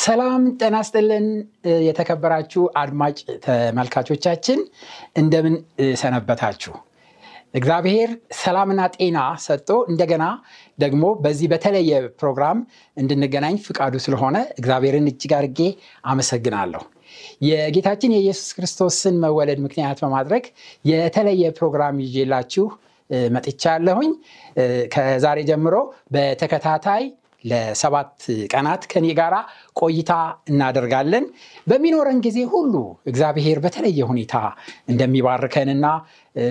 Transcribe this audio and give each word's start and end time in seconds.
ሰላም 0.00 0.42
ጤና 0.60 0.76
ይስጥልን 0.82 1.26
የተከበራችሁ 1.86 2.62
አድማጭ 2.80 3.16
ተመልካቾቻችን 3.44 4.60
እንደምን 5.16 5.54
ሰነበታችሁ? 5.94 6.72
እግዚአብሔር 7.54 8.10
ሰላምና 8.40 8.80
ጤና 8.96 9.18
ሰጥቶ 9.44 9.70
እንደገና 9.90 10.24
ደግሞ 10.78 11.04
በዚህ 11.20 11.48
በተለየ 11.52 11.90
ፕሮግራም 12.20 12.58
እንድንገናኝ 12.96 13.56
ፍቃዱ 13.66 13.94
ስለሆነ 14.06 14.36
እግዚአብሔርን 14.58 15.10
እጅግ 15.12 15.32
አድርጌ 15.38 15.60
አመሰግናለሁ። 16.06 16.82
የጌታችን 17.48 18.14
የኢየሱስ 18.14 18.50
ክርስቶስን 18.56 19.16
መወለድ 19.22 19.60
ምክንያት 19.66 20.00
በማድረግ 20.04 20.44
የተለየ 20.84 21.52
ፕሮግራም 21.58 21.98
ይዤላችሁ 22.06 22.66
መጥቻለሁኝ። 23.34 24.10
ከዛሬ 24.94 25.38
ጀምሮ 25.50 25.74
በተከታታይ 26.14 27.04
ለሰባት 27.44 28.12
ቀናት 28.52 28.82
ከኔ 28.92 29.06
ጋራ 29.18 29.34
ቆይታ 29.80 30.12
እናደርጋለን። 30.50 31.24
በሚኖረን 31.66 32.18
ጊዜ 32.26 32.38
ሁሉ 32.54 32.74
እግዚአብሔር 33.06 33.58
በተለየ 33.64 34.00
ሁኔታ 34.10 34.34
እንደሚባርከንና 34.88 35.86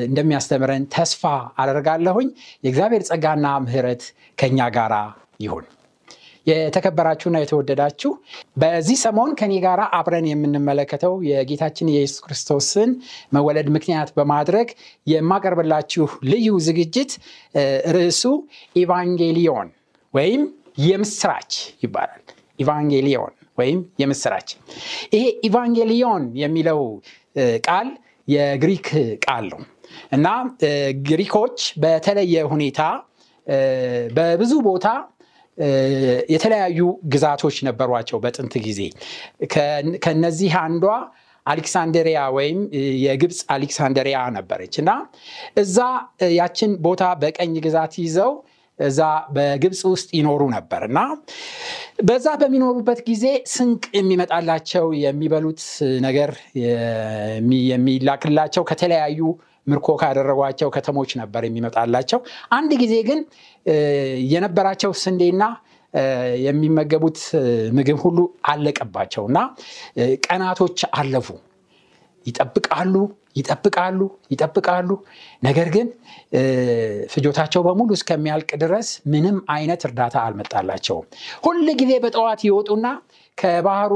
እንደሚያስተምረን 0.05 0.86
ተስፋ 0.95 1.23
አደርጋለሁኝ። 1.59 2.30
የእግዚአብሔር 2.64 3.03
ጸጋና 3.09 3.47
ምህረት 3.66 4.05
ከኛ 4.38 4.69
ጋራ 4.77 4.95
ይሁን 5.39 5.66
የተከበራችሁና 6.47 7.37
የተወደዳችሁ 7.41 8.11
በዚህ 8.61 8.97
ሰሞን 9.03 9.31
ከኔ 9.39 9.53
ጋር 9.65 9.79
አብረን 9.97 10.27
የምንመለከተው 10.29 11.13
የጌታችን 11.29 11.91
የኢየሱስ 11.91 12.19
ክርስቶስን 12.25 12.91
መወለድ 13.35 13.69
ምክንያት 13.75 14.11
በማድረግ 14.17 14.69
የማቀርብላችሁ 15.07 16.07
ልዩ 16.31 16.49
ዝግጅት 16.67 17.13
ርዕሱ 17.95 18.23
ኢቫንጌሊዮን 18.75 19.69
ወይም 20.13 20.43
የምስራች 20.83 21.53
ይባላል። 21.83 22.23
ኢቫንጌሊዮን 22.59 23.33
ወይም 23.57 23.79
የምስራች። 24.01 24.49
ይሄ 25.15 25.23
ኢቫንጌሊዮን 25.47 26.23
የሚለው 26.41 26.81
ቃል 27.67 27.87
የግሪክ 28.27 28.87
ቃል 29.25 29.45
ነው። 29.53 29.61
እና 30.11 30.27
ግሪኮች 31.09 31.59
በተለየ 31.83 32.36
ሁኔታ 32.52 32.81
በብዙ 34.17 34.53
ቦታ 34.65 34.87
የተለያዩ 36.33 36.79
ግዛቶች 37.13 37.57
ነበሯቸው 37.67 38.17
በጥንት 38.23 38.55
ጊዜ። 38.67 38.81
ከነዚህ 40.05 40.53
አንዷ 40.63 40.85
አሌክሳንደሪያ 41.45 42.19
ወይም 42.35 42.59
የግብፅ 43.03 43.39
አሌክሳንደሪያ 43.55 44.19
ነበረች 44.37 44.75
እና 44.81 44.91
እዛ 45.57 45.77
ያችን 46.37 46.71
ቦታ 46.85 47.03
በቀኝ 47.21 47.53
ግዛት 47.65 47.93
ይዘው 48.03 48.31
እዛ 48.79 48.99
በግብፅ 49.35 49.79
ውስጥ 49.91 50.09
ይኖሩ 50.17 50.41
ነበር 50.55 50.81
እና 50.89 50.99
በዛ 52.07 52.27
በሚኖሩበት 52.41 52.99
ጊዜ 53.07 53.23
ስንቅ 53.53 53.83
የሚመጣላቸው 53.97 54.85
የሚበሉት 55.03 55.61
ነገር 56.05 56.31
የሚላክላቸው 57.69 58.65
ከተለያዩ 58.71 59.21
ምርኮ 59.67 59.98
ካደረጓቸው 60.02 60.70
ከተሞች 60.70 61.11
ነበር 61.22 61.44
የሚመጣላቸው። 61.45 62.20
አንድ 62.52 62.72
ጊዜ 62.82 62.95
ግን 63.10 63.20
የነበራቸው 64.28 64.94
ስንዴና 65.02 65.44
የሚመገቡት 66.45 67.20
ምግብ 67.72 68.00
ሁሉ 68.04 68.20
አለቀባቸው 68.45 69.23
እና 69.30 69.39
ቀናቶች 70.26 70.80
አለፉ። 70.94 71.28
ይጠብቃሉ 72.26 72.95
ይጠብቃሉ 73.36 74.00
ይጠብቃሉ። 74.32 74.89
ነገር 75.44 75.67
ግን 75.70 75.88
ፍጆታቸው 77.10 77.61
በሙሉ 77.64 77.89
እስከሚያልቅ 77.94 78.49
ድረስ 78.64 78.88
ምንም 79.05 79.38
አይነት 79.49 79.82
እርዳታ 79.86 80.16
አልመጣላቸውም። 80.26 81.05
ሁል 81.45 81.67
ጊዜ 81.82 81.92
በጠዋት 82.05 82.42
ይወጡና 82.45 82.88
ከባህሩ 83.38 83.94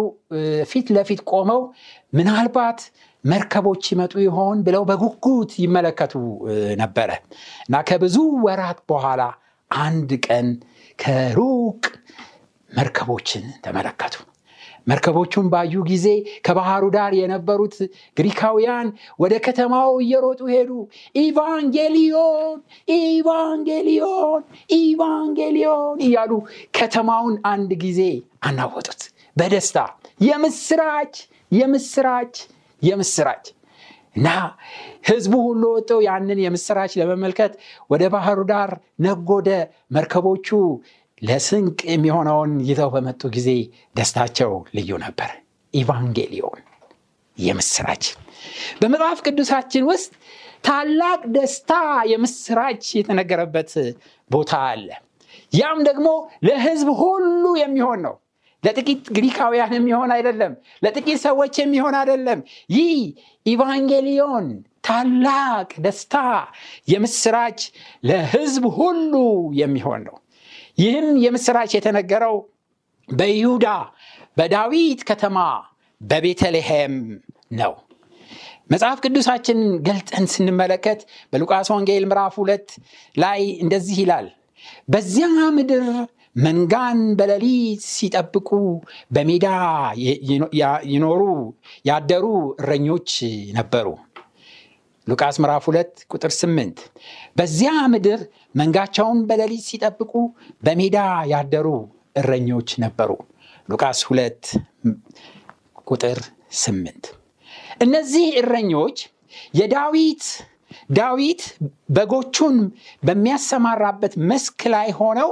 ፊት 0.63 0.89
ለፊት 0.97 1.21
ቆመው 1.31 1.61
ምናልባት 2.13 2.79
መርከቦች 3.23 3.83
ይመጡ 3.93 4.13
ይሆን 4.23 4.57
ብለው 4.65 4.83
በጉጉት 4.89 5.51
ይመለከቱ 5.63 6.13
ነበረ 6.81 7.09
እና 7.65 7.83
ከብዙ 7.89 8.15
ወራት 8.45 8.79
በኋላ 8.91 9.21
አንድ 9.71 10.11
ቀን 10.25 10.47
ከሩቅ 10.99 11.83
መርከቦችን 12.71 13.45
ተመለከቱ። 13.65 14.15
መርከቦቹን 14.87 15.47
ባዩ 15.51 15.73
ጊዜ 15.89 16.07
ከባህሩ 16.45 16.83
ዳር 16.93 17.11
የነበሩት 17.17 17.75
ግሪካውያን 18.17 18.87
ወደ 19.19 19.33
ከተማው 19.45 19.91
እየሮጡ 20.03 20.41
ሄዱ። 20.53 20.71
ኢቫንጌሊዮን 21.23 22.57
ኢቫንጌሊዮን 22.97 24.41
ኢቫንጌሊዮን 24.77 25.99
እያሉ 26.07 26.31
ከተማውን 26.77 27.35
አንድ 27.51 27.73
ጊዜ 27.83 28.01
አናወጡት። 28.43 29.03
በደስታ 29.37 29.77
የምስራች 30.21 31.13
የምስራች 31.51 32.35
የምስራች 32.81 33.45
እና 34.15 34.27
ህዝቡ 35.09 35.33
ሁሉ 35.45 35.63
ወጥተው 35.75 35.99
ያንን 36.07 36.39
የምስራች 36.43 36.93
ለመመልከት 36.99 37.53
ወደ 37.89 38.03
ባህሩ 38.13 38.39
ዳር 38.49 38.71
ነጎደ 39.05 39.49
መርከቦቹ 39.95 40.49
ለስንቅ 41.21 41.79
የሚሆነውን 41.91 42.51
ይዘው 42.69 42.89
በመጡ 42.93 43.21
ጊዜ 43.35 43.49
ደስታቸው 43.95 44.51
ልዩ 44.77 44.91
ነበር። 45.03 45.31
ኢቫንጌሊዮን 45.73 46.61
የምስራች 47.37 48.05
በመጽሐፍ 48.79 49.19
ቅዱሳችን 49.27 49.83
ውስጥ 49.91 50.11
ታላቅ 50.63 51.21
ደስታ 51.35 51.71
የምስራች 52.11 52.83
የተነገረበት 52.97 53.71
ቦታ 54.31 54.51
አለ። 54.71 54.87
ያም 55.53 55.79
ደግሞ 55.87 56.07
ለህዝብ 56.47 56.89
ሁሉ 57.01 57.45
የሚሆን 57.61 57.99
ነው 58.07 58.15
ለጥቂት 58.63 59.03
ግሪካውያን 59.15 59.73
የሚሆን 59.77 60.11
አይደለም 60.15 60.51
ለጥቂት 60.83 61.19
ሰዎች 61.23 61.53
የሚሆን 61.61 61.95
አይደለም። 61.99 62.39
ይህ 62.69 62.91
ኢቫንጌሊዮን 63.45 64.47
ታላቅ 64.87 65.69
ደስታ 65.85 66.15
የምስራች 66.87 67.59
ለህዝብ 68.03 68.63
ሁሉ 68.77 69.13
የሚሆን 69.61 70.01
ነው። 70.07 70.17
ይህም 70.77 71.07
የምስራች 71.23 71.71
የተነገረው 71.75 72.35
በይሁዳ 73.09 73.67
በዳዊት 74.37 75.01
ከተማ 75.09 75.37
በቤተልሔም 76.01 76.93
ነው። 77.59 77.73
መጽሐፍ 78.71 78.97
ቅዱሳችን 79.05 79.57
ገልጠን 79.87 80.25
ስንመለከት 80.33 80.99
በሉቃስ 81.33 81.69
ወንጌል 81.73 82.03
ምዕራፍ 82.09 82.35
ሁለት 82.41 82.67
ላይ 83.15 83.41
እንደዚህ 83.63 83.97
ይላል 84.03 84.27
በዚያ 84.89 85.27
ምድር 85.55 85.83
መንጋን 86.35 86.99
በሌሊት 87.19 87.81
ሲጠብቁ 87.93 88.49
በሜዳ 89.11 89.47
ይኖሩ 90.91 91.21
ያደሩ 91.85 92.25
እረኞች 92.61 93.09
ነበሩ። 93.57 93.87
ሉቃስ 95.07 95.35
ምዕራፍ 95.41 95.65
2 95.69 96.03
ቁጥር 96.13 96.31
8 96.35 96.81
በዚያ 97.37 97.71
ምድር 97.93 98.19
መንጋቸውን 98.55 99.19
በሌሊት 99.29 99.63
ሲጠብቁ 99.69 100.13
በሜዳ 100.63 100.97
ያደሩ 101.33 101.67
እረኞች 102.15 102.69
ነበሩ። 102.83 103.11
ሉቃስ 103.69 103.99
2 104.09 104.51
ቁጥር 105.87 106.19
8 106.61 107.11
እነዚህ 107.85 108.27
እረኞች 108.41 108.97
የዳዊት 109.59 110.23
ዳዊት 110.91 111.41
በጎቹን 111.95 112.57
በሚያሰማራበት 113.03 114.13
መስክ 114.29 114.61
ላይ 114.73 114.89
ሆነው 114.99 115.29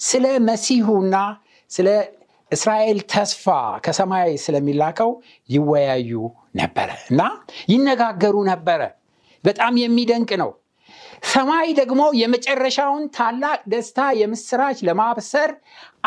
ስለ 0.00 0.26
መሲሁና 0.48 1.16
ስለ 1.70 1.88
እስራኤል 2.52 2.98
ተስፋ 3.12 3.44
ከሰማይ 3.84 4.30
ስለሚላከው 4.42 5.10
ይወያዩ 5.48 6.10
ነበረ 6.54 6.90
እና 7.10 7.22
ይነጋገሩ 7.72 8.36
ነበረ። 8.50 8.80
በጣም 9.44 9.74
የሚደንቅ 9.82 10.30
ነው። 10.42 10.50
ሰማይ 11.32 11.68
ደግሞ 11.78 12.02
የመጨረሻውን 12.20 13.04
ታላቅ 13.16 13.60
ደስታ 13.72 14.00
የምስራች 14.20 14.78
ለማብሰር 14.88 15.50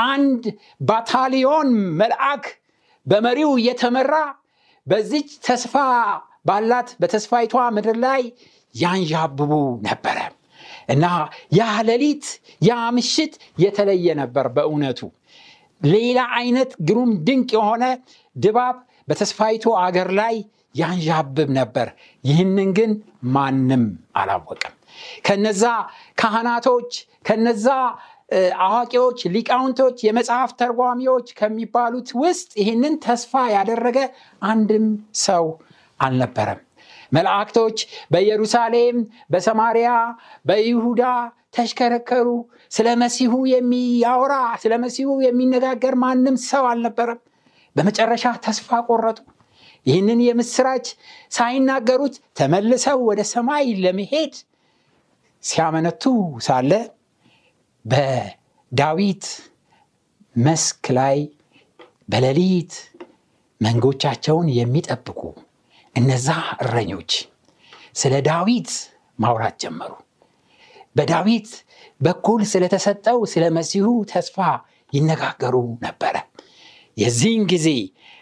አንድ 0.08 0.44
ባታሊዮን 0.82 1.70
መልአክ 2.02 2.46
በመሪው 3.08 3.52
እየተመራ 3.60 4.14
በዚች 4.88 5.30
ተስፋ 5.48 5.74
ባላት 6.46 6.90
በተስፋይቷ 7.02 7.56
ምድር 7.76 7.98
ላይ 8.06 8.22
ያንዣብቡ 8.76 9.52
ነበረ 9.86 10.18
እና 10.90 11.06
ያ 11.58 11.68
ሌሊት 11.90 12.26
ያ 12.62 12.78
ምሽት 12.96 13.34
የተለየ 13.64 14.16
ነበር 14.22 14.48
በእውነቱ። 14.56 15.02
ሌላ 15.82 16.20
አይነት 16.38 16.72
ግሩም 16.88 17.12
ድንቅ 17.28 17.50
የሆነ 17.58 17.84
ድባብ 18.36 18.78
በተስፋይቱ 19.08 19.66
አገር 19.84 20.10
ላይ 20.20 20.36
ያንዣብብ 20.76 21.50
ነበር። 21.58 21.88
ይህንን 22.24 22.70
ግን 22.78 22.92
ማንም 23.36 23.84
አላወቅም 24.16 24.74
ከነዛ 25.26 25.64
ካህናቶች 26.22 26.92
ከነዛ 27.26 27.68
አዋቂዎች 28.64 29.20
ሊቃውንቶች 29.36 29.98
የመጽሐፍ 30.06 30.52
ተርጓሚዎች 30.60 31.28
ከሚባሉት 31.40 32.10
ውስጥ 32.22 32.50
ይህንን 32.62 32.96
ተስፋ 33.06 33.42
ያደረገ 33.56 34.00
አንድም 34.46 34.86
ሰው 35.24 35.46
አልነበረም 36.00 36.60
መላእክቶች 37.12 37.78
በኢየሩሳሌም 38.12 38.98
በሰማሪያ 39.32 39.90
በይሁዳ 40.46 41.04
ተሽከረከሩ። 41.56 42.28
ስለ 42.72 42.88
መሲሁ 43.02 43.34
የሚያወራ 43.52 44.34
ስለ 44.64 44.74
መሲሁ 44.84 45.10
የሚነጋገር 45.26 45.96
ማንም 46.04 46.36
ሰው 46.50 46.66
አልነበረም። 46.72 47.22
በመጨረሻ 47.76 48.26
ተስፋ 48.46 48.80
ቆረጡ። 48.88 49.20
ይህንን 49.86 50.20
የምስራች 50.26 50.88
ሳይናገሩት 51.32 52.16
ተመልሰው 52.40 53.00
ወደ 53.10 53.22
ሰማይ 53.32 53.68
ለመሄድ 53.84 54.34
ሲያመነቱ 55.44 56.04
ሳለ 56.48 56.72
በዳዊት 57.86 59.26
መስክ 60.36 60.84
ላይ 60.98 61.20
በሌሊት 62.10 62.74
መንጎቻቸውን 63.62 64.48
የሚጠብቁ 64.58 65.20
እነዛ 65.96 66.28
እረኞች 66.64 67.12
ስለ 67.96 68.14
ዳዊት 68.28 68.70
ማውራት 69.20 69.56
ጀመሩ። 69.64 69.92
በዳዊት 70.96 71.50
በኩል 72.02 72.42
ስለተሰጠው 72.52 73.20
ስለ 73.32 73.46
መሲሁ 73.58 73.88
ተስፋ 74.12 74.38
ይነጋገሩ 74.94 75.56
ነበረ። 75.86 76.16
የዚህን 76.98 77.44
ጊዜ 77.52 77.68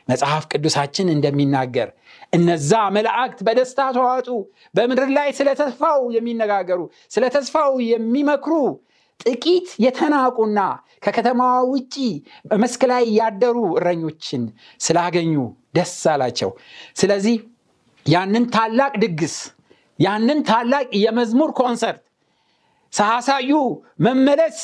መጽሐፍ 0.07 0.43
ቅዱሳችን 0.51 1.07
እንደሚናገር 1.13 1.89
እነዛ 2.33 2.71
መላእክት 2.95 3.39
በደስታ 3.47 3.79
ተዋጡ 3.95 4.27
በምድር 4.75 5.09
ላይ 5.17 5.29
ስለ 5.37 5.49
ተስፋው 5.61 6.01
የሚነጋገሩ 6.15 6.81
ስለ 7.11 7.23
ተስፋው 7.35 7.73
የሚመክሩ 7.91 8.53
ጥቂት 9.19 9.69
የተናቁና 9.83 10.59
ከከተማዋ 11.05 11.53
ውጪ 11.71 11.95
በመስክ 12.45 12.81
ላይ 12.91 13.05
ያደሩ 13.19 13.57
እረኞችን 13.79 14.43
ስላገኙ 14.81 15.33
ደስ 15.77 15.95
አላቸው። 16.13 16.51
ስለዚህ 16.95 17.35
ያንን 18.07 18.43
ታላቅ 18.53 18.91
ድግስ 19.03 19.35
ያንን 19.99 20.39
ታላቅ 20.49 20.89
የመዝሙር 21.03 21.51
ኮንሰርት 21.59 22.01
ሳያሳዩ 22.93 23.51
መመለስ 24.05 24.59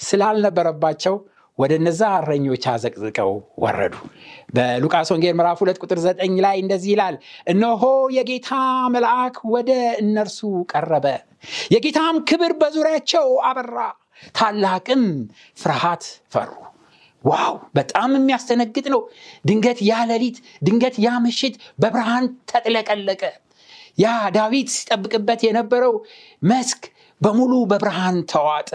ስላልነበረባቸው 0.00 1.14
ወደ 1.58 1.72
እነዛ 1.80 2.02
እረኞች 2.20 2.64
አዘቅዝቀው 2.72 3.30
ወረዱ። 3.62 3.94
በሉቃስ 4.54 5.08
ወንጌል 5.14 5.34
ምዕራፍ 5.38 5.58
2 5.62 5.82
ቁጥር 5.84 5.98
9 6.04 6.38
ላይ 6.44 6.56
እንደዚህ 6.62 6.90
ይላል 6.94 7.16
እነሆ 7.46 7.82
የጌታ 8.16 8.50
መልአክ 8.94 9.36
ወደ 9.54 9.70
እነርሱ 10.02 10.40
ቀረበ። 10.72 11.06
የጌታም 11.74 12.18
ክብር 12.30 12.54
በዙሪያቸው 12.60 13.28
አበራ። 13.50 13.78
ታላቅም 14.34 15.04
ፍርሃት 15.58 16.04
ፈሩ 16.34 16.50
ዋው! 17.24 17.54
በጣም 17.74 18.10
የሚያስተነግጥ 18.16 18.86
ነው። 18.94 19.00
ድንገት 19.44 19.78
ያ 19.88 20.00
ሌሊት 20.10 20.36
ድንገት 20.66 20.96
ያ 21.04 21.10
ምሽት 21.24 21.54
በብርሃን 21.82 22.24
ተጥለቀለቀ። 22.50 23.22
ያ 23.98 24.06
ዳዊት 24.36 24.68
ሲጠብቅበት 24.74 25.40
የነበረው 25.46 25.94
መስክ 26.42 26.82
በሙሉ 27.20 27.52
በብርሃን 27.70 28.16
ተዋጠ። 28.32 28.70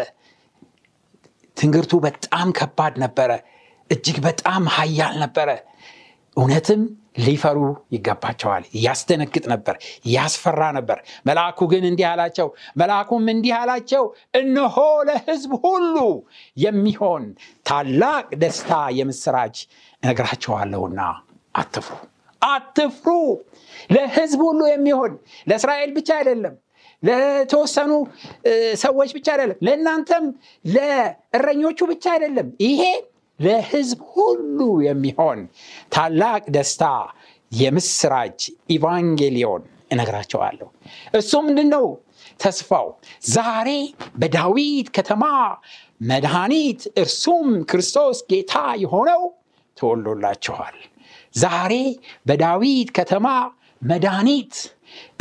ትንግርቱ 1.57 1.94
በጣም 2.05 2.47
ከባድ 2.57 2.95
ነበረ። 3.03 3.31
እጅግ 3.89 4.17
በጣም 4.25 4.63
ሀያል 4.75 5.15
ነበረ። 5.23 5.49
እውነትም 6.38 6.81
ሊፈሩ 7.17 7.59
ይገባቸዋል። 7.93 8.63
ያስደነግጥ 8.83 9.43
ነበር 9.53 9.75
ያስፈራ 10.13 10.61
ነበር። 10.77 10.99
መልአኩ 11.27 11.59
ግን 11.71 11.85
እንዲህ 11.89 12.07
አላቸው 12.11 12.47
መልአኩም 12.81 13.25
እንዲህ 13.33 13.53
አላቸው 13.59 14.03
እነሆ 14.39 14.77
ለህዝብ 15.09 15.53
ሁሉ 15.65 15.95
የሚሆን 16.57 17.25
ታላቅ 17.65 18.27
ደስታ 18.43 18.71
የምስራች 18.99 19.57
እነግራቸዋለሁና 20.03 21.01
አትፍሩ 21.55 21.95
አትፍሩ። 22.41 23.09
ለህዝብ 23.93 24.39
ሁሉ 24.47 24.61
የሚሆን 24.71 25.13
ለእስራኤል 25.47 25.91
ብቻ 25.95 26.09
አይደለም 26.19 26.55
ለተወሰኑ 27.03 27.91
ሰዎች 28.81 29.09
ብቻ 29.17 29.27
አይደለም 29.33 29.57
ለእናንተም 29.65 30.25
ለእረኞቹ 30.65 31.79
ብቻ 31.91 32.05
አይደለም። 32.15 32.47
ይሄ 32.65 32.83
ለህዝብ 33.39 33.99
ሁሉ 34.13 34.59
የሚሆን 34.85 35.39
ታላቅ 35.91 36.43
ደስታ 36.49 36.83
የምስራች 37.51 38.39
ኢቫንጌሊዮን 38.69 39.63
እነግራቸዋለሁ። 39.91 40.67
እሱ 41.13 41.31
ምንድን 41.45 41.69
ነው 41.75 41.85
ተስፋው 42.39 42.87
ዛሬ 43.31 43.69
በዳዊት 44.21 44.87
ከተማ 44.97 45.23
መድኃኒት 46.09 46.81
እርሱም 47.03 47.47
ክርስቶስ 47.71 48.17
ጌታ 48.31 48.53
የሆነው 48.83 49.21
ተወሎላችኋል 49.77 50.77
ዛሬ 51.35 51.73
በዳዊት 52.25 52.89
ከተማ 52.97 53.27
መድኃኒት 53.81 54.53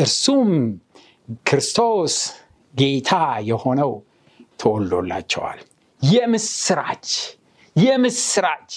እርሱም 0.01 0.51
ክርስቶስ 1.49 2.15
ጌታ 2.75 3.13
የሆነው 3.49 3.93
ተወልዶላቸዋል። 4.61 5.59
የምስራች 6.03 7.09
የምስራች! 7.77 8.71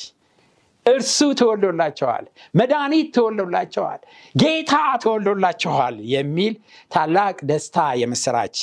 እርሱ 0.86 1.18
ተወልዶላቸዋል 1.40 2.25
መድኃኒት 2.54 3.07
ተወልዶላቸዋል 3.16 4.00
ጌታ 4.36 4.74
ተወልዶላቸዋል 5.03 5.96
የሚል 6.13 6.53
ታላቅ 6.91 7.38
ደስታ 7.50 7.77
የምስራች 8.01 8.58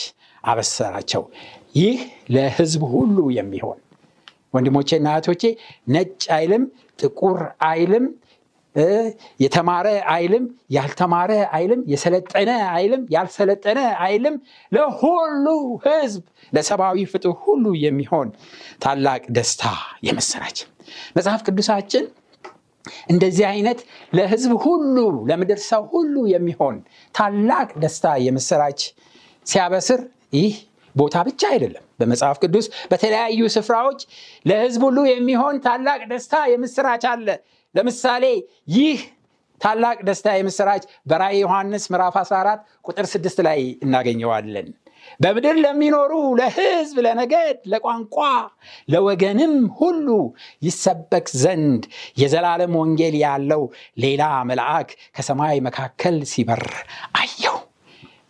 አበሰራቸው። 0.44 1.22
ይህ 1.76 1.98
ለህዝብ 2.34 2.82
ሁሉ 2.94 3.16
የሚሆን 3.38 3.78
ወንድሞቼና 4.54 5.08
እህቶቼ 5.14 5.42
ነጭ 5.94 6.22
አይልም 6.36 6.64
ጥቁር 6.98 7.38
አይልም 7.68 8.04
የተማረ 9.40 9.86
አይልም 10.12 10.44
ያልተማረ 10.70 11.32
አይልም 11.52 11.80
የሰለጠነ 11.92 12.50
አይልም 12.72 13.02
ያልሰለጠነ 13.10 13.78
አይልም። 14.06 14.36
ለሁሉ 14.72 15.46
ህዝብ 15.86 16.22
ለሰብአዊ 16.52 16.98
ፍጡር 17.12 17.34
ሁሉ 17.44 17.64
የሚሆን 17.84 18.28
ታላቅ 18.84 19.22
ደስታ 19.38 19.64
የመሰራች 20.08 20.58
መጽሐፍ 21.16 21.40
ቅዱሳችን 21.46 22.04
እንደዚህ 23.12 23.44
አይነት 23.52 23.78
ለህዝብ 24.12 24.52
ሁሉ 24.64 24.96
ለምድር 25.30 25.60
ሰው 25.68 25.82
ሁሉ 25.92 26.14
የሚሆን 26.34 26.76
ታላቅ 27.14 27.68
ደስታ 27.84 28.14
የምስራች 28.26 28.80
ሲያበስር 29.46 30.00
ይህ 30.36 30.54
ቦታ 30.94 31.16
ብቻ 31.26 31.42
አይደለም። 31.52 31.84
በመጽሐፍ 32.00 32.36
ቅዱስ 32.44 32.66
በተለያዩ 32.90 33.40
ስፍራዎች 33.54 34.00
ለህዝብ 34.46 34.82
ሁሉ 34.86 34.98
የሚሆን 35.10 35.56
ታላቅ 35.66 36.00
ደስታ 36.12 36.34
የምስራች 36.52 37.04
አለ 37.10 37.28
ለምሳሌ 37.76 38.24
ይህ 38.76 38.98
ታላቅ 39.60 39.98
ደስታ 40.08 40.34
የምስራች 40.36 40.82
በራእይ 41.10 41.38
ዮሐንስ 41.42 41.84
ምዕራፍ 41.92 42.16
14 42.22 42.58
ቁጥር 42.88 43.06
6 43.12 43.46
ላይ 43.46 43.60
እናገኘዋለን። 43.84 44.68
በምድር 45.20 45.56
ለሚኖሩ 45.56 46.12
ለህዝብ 46.40 46.96
ለነገድ 47.06 47.58
ለቋንቋ 47.72 48.16
ለወገንም 48.92 49.54
ሁሉ 49.78 50.08
ይሰበክ 50.62 51.28
ዘንድ 51.42 51.82
የዘላለም 52.22 52.74
ወንጌል 52.80 53.16
ያለው 53.22 53.62
ሌላ 53.96 54.22
መልአክ 54.50 54.88
ከሰማይ 55.16 55.58
መካከል 55.68 56.18
ሲበር 56.32 56.64
አየው 57.20 57.58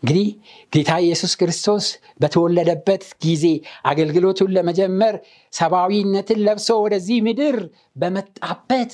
እንግዲህ 0.07 0.27
ጌታ 0.73 0.91
ኢየሱስ 1.05 1.33
ክርስቶስ 1.39 1.85
በተወለደበት 2.21 3.05
ጊዜ 3.25 3.45
አገልግሎቱን 3.85 4.51
ለመጀመር 4.57 5.15
ሰብአዊነትን 5.53 6.39
ለብሶ 6.47 6.69
ወደዚህ 6.85 7.17
ምድር 7.27 7.57
በመጣበት 7.97 8.93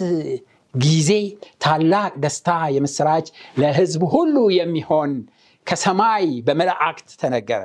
ጊዜ 0.75 1.11
ታላቅ 1.65 2.13
ደስታ 2.23 2.49
የምስራች 2.77 3.27
ለህዝብ 3.61 4.05
ሁሉ 4.15 4.37
የሚሆን 4.57 5.13
ከሰማይ 5.67 6.27
በመላእክት 6.47 7.11
ተነገረ። 7.23 7.63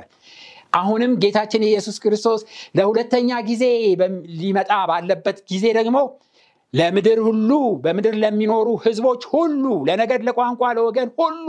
አሁንም 0.74 1.14
ጌታችን 1.22 1.66
ኢየሱስ 1.68 1.96
ክርስቶስ 2.04 2.40
ለሁለተኛ 2.78 3.40
ጊዜ 3.48 3.64
ሊመጣ 4.40 4.72
ባለበት 4.90 5.40
ጊዜ 5.52 5.66
ደግሞ 5.78 5.96
ለምድር 6.74 7.18
ሁሉ 7.26 7.50
በምድር 7.84 8.14
ለሚኖሩ 8.22 8.68
ህዝቦች 8.84 9.22
ሁሉ 9.32 9.64
ለነገድ 9.88 10.22
ለቋንቋ 10.28 10.62
ለወገን 10.76 11.10
ሁሉ 11.20 11.48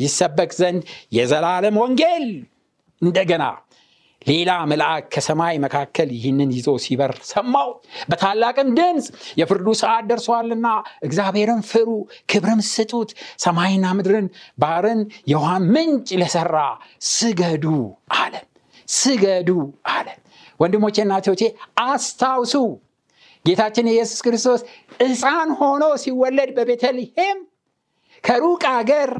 ይሰበክ 0.00 0.50
ዘንድ 0.58 0.82
የዘላለም 1.16 1.76
ወንጌል 1.82 2.26
እንደገና 3.02 3.44
ሌላ 4.22 4.50
መልአክ 4.70 5.04
ከሰማይ 5.14 5.56
መካከል 5.64 6.08
ይህንን 6.16 6.50
ይዞ 6.56 6.68
ሲበር 6.84 7.12
ሰማው። 7.30 7.70
በታላቅም 8.10 8.68
ድምፅ 8.78 9.06
የፍርዱ 9.40 9.68
ሰዓት 9.80 10.04
ደርሷልና 10.10 10.66
እግዚአብሔርን 11.06 11.62
ፍሩ፣ 11.70 11.88
ክብርም 12.30 12.60
ስጡት፣ 12.68 13.10
ሰማይና 13.44 13.86
ምድርን 13.98 14.26
ባህርን 14.58 15.00
የውሃ 15.32 15.50
ምንጭ 15.72 16.08
ለሰራ 16.22 16.56
ስገዱ 17.10 17.66
አለ። 18.18 18.34
ስገዱ 18.88 19.50
አለ። 19.92 20.06
ወንድሞቼ 20.60 20.96
እና 21.04 21.12
እህቶቼ 21.18 21.42
አስታውሱ 21.86 22.54
ጌታችን 23.44 23.86
ኢየሱስ 23.92 24.20
ክርስቶስ 24.24 24.60
ሕፃን 25.02 25.50
ሆኖ 25.60 25.84
ሲወለድ 26.02 26.50
በቤተልሔም 26.56 27.38
ከሩቅ 28.24 28.62
አገር 28.72 29.10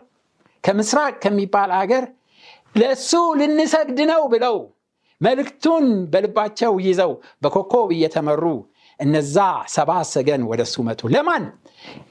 ከምስራቅ 0.65 1.15
ከሚባል 1.23 1.71
አገር 1.79 2.05
ለእሱ 2.75 3.11
ልንሰግድ 3.41 3.99
ነው 4.11 4.23
ብለው 4.33 4.57
መልእክቱን 5.21 5.85
በልባቸው 6.13 6.73
ይዘው 6.87 7.13
በኮከብ 7.43 7.89
እየተመሩ 7.97 8.45
እነዛ 9.01 9.37
ሰባ 9.75 9.91
ሰገን 10.11 10.43
ወደ 10.51 10.61
እሱ 10.67 10.77
መጡ። 10.89 11.01
ለማን? 11.15 11.45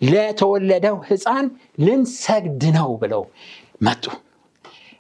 ለተወለደው 0.10 0.98
ሕፃን 1.10 1.46
ልንሰግድ 1.86 2.63
ነው 2.77 2.89
ብለው 3.01 3.24
መጡ። 3.88 4.03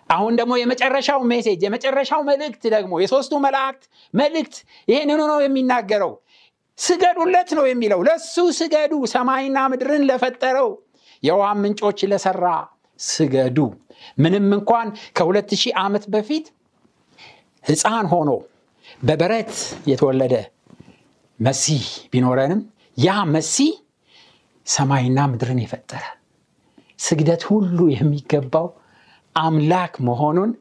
አሁን 0.09 0.33
ደግሞ 0.39 0.53
የመጨረሻው 0.59 1.19
message 1.31 1.61
የመጨረሻው 1.65 2.21
መልእክት 2.29 2.63
ደግሞ 2.75 2.93
የሶስቱ 3.03 3.33
መላእክት 3.45 3.83
መልእክት 4.13 4.55
ይህንኑ 4.87 5.19
ነው 5.31 5.39
የሚናገረው። 5.43 6.11
ስገዱለት 6.79 7.49
ነው 7.57 7.65
የሚለው። 7.69 7.99
ለሱ 8.07 8.35
ስገዱ፣ 8.59 8.93
ሰማይና 9.13 9.57
ምድርን 9.71 10.03
ለፈጠረው 10.09 10.69
የውሃ 11.23 11.49
ምንጮች 11.61 11.99
ለሰራ 12.11 12.45
ስገዱ። 12.99 13.57
ምንም 14.17 14.47
እንኳን 14.57 14.87
ከሁለት 15.17 15.51
ሺህ 15.61 15.73
ዓመት 15.81 16.05
በፊት 16.13 16.45
ሕፃን 17.63 18.07
ሆኖ 18.13 18.29
በበረት 19.01 19.53
የተወለደ 19.91 20.35
መሲህ 21.39 21.83
ቢኖረንም 22.11 22.61
ያ 22.97 23.11
መሲህ 23.35 23.71
ሰማይና 24.67 25.19
ምድርን 25.31 25.59
የፈጠረ 25.63 26.03
ስግደት 26.99 27.43
ሁሉ 27.49 27.79
የሚገባው 27.93 28.67
አምላክ 29.35 29.93
መሆኑን 30.07 30.51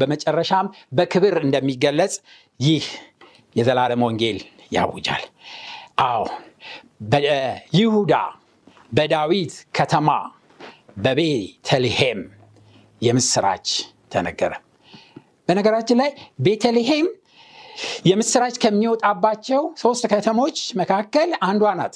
በመጨረሻም 0.00 0.66
በክብር 0.92 1.36
እንደሚገለጽ 1.44 2.14
ይህ 2.60 2.84
የዘላለም 3.56 4.04
ወንጌል 4.06 4.38
ያውጃል። 4.72 5.24
አዎ 6.04 6.24
በይሁዳ 7.12 8.14
በዳዊት 8.92 9.54
ከተማ 9.76 10.08
በቤተልሔም 11.04 12.20
የምስራች 13.02 13.68
ተነገረ። 14.12 14.52
በነገራችን 15.48 15.98
ላይ 16.00 16.10
ቤተልሔም 16.46 17.06
የምስራች 18.04 18.54
ከሚወጣባቸው 18.62 19.62
ሶስት 19.82 20.04
ከተሞች 20.12 20.58
መካከል 20.80 21.30
አንዷ 21.46 21.72
ናት። 21.78 21.94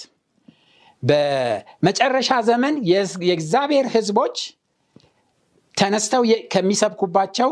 በመጨረሻ 1.02 2.30
ዘመን 2.48 2.74
የእግዚአብሔር 3.22 3.86
ሕዝቦች 3.94 4.36
ተነስተው 5.76 6.22
ከሚሰብኩባቸው 6.54 7.50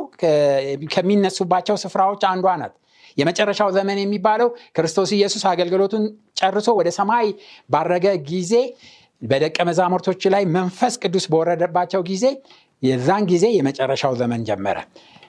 ከሚነሱባቸው 0.94 1.76
ስፍራዎች 1.84 2.22
አንዷ 2.30 2.46
ናት። 2.60 2.74
የመጨረሻው 3.18 3.70
ዘመን 3.76 4.00
የሚባለው 4.02 4.48
ክርስቶስ 4.76 5.12
ኢየሱስ 5.16 5.44
አገልግሎቱን 5.50 6.04
ጨርሶ 6.40 6.68
ወደ 6.78 6.90
ሰማይ 6.98 7.28
ባረገ 7.70 8.06
ጊዜ 8.30 8.54
በደቀ 9.22 9.56
መዛሙርቶች 9.68 10.22
ላይ 10.34 10.44
መንፈስ 10.56 10.94
ቅዱስ 11.02 11.26
በወረደባቸው 11.32 12.00
ጊዜ 12.08 12.24
የዛን 12.82 13.24
ጊዜ 13.32 13.46
የመጨረሻው 13.56 14.14
ዘመን 14.20 14.40
ጀመረ። 14.48 14.78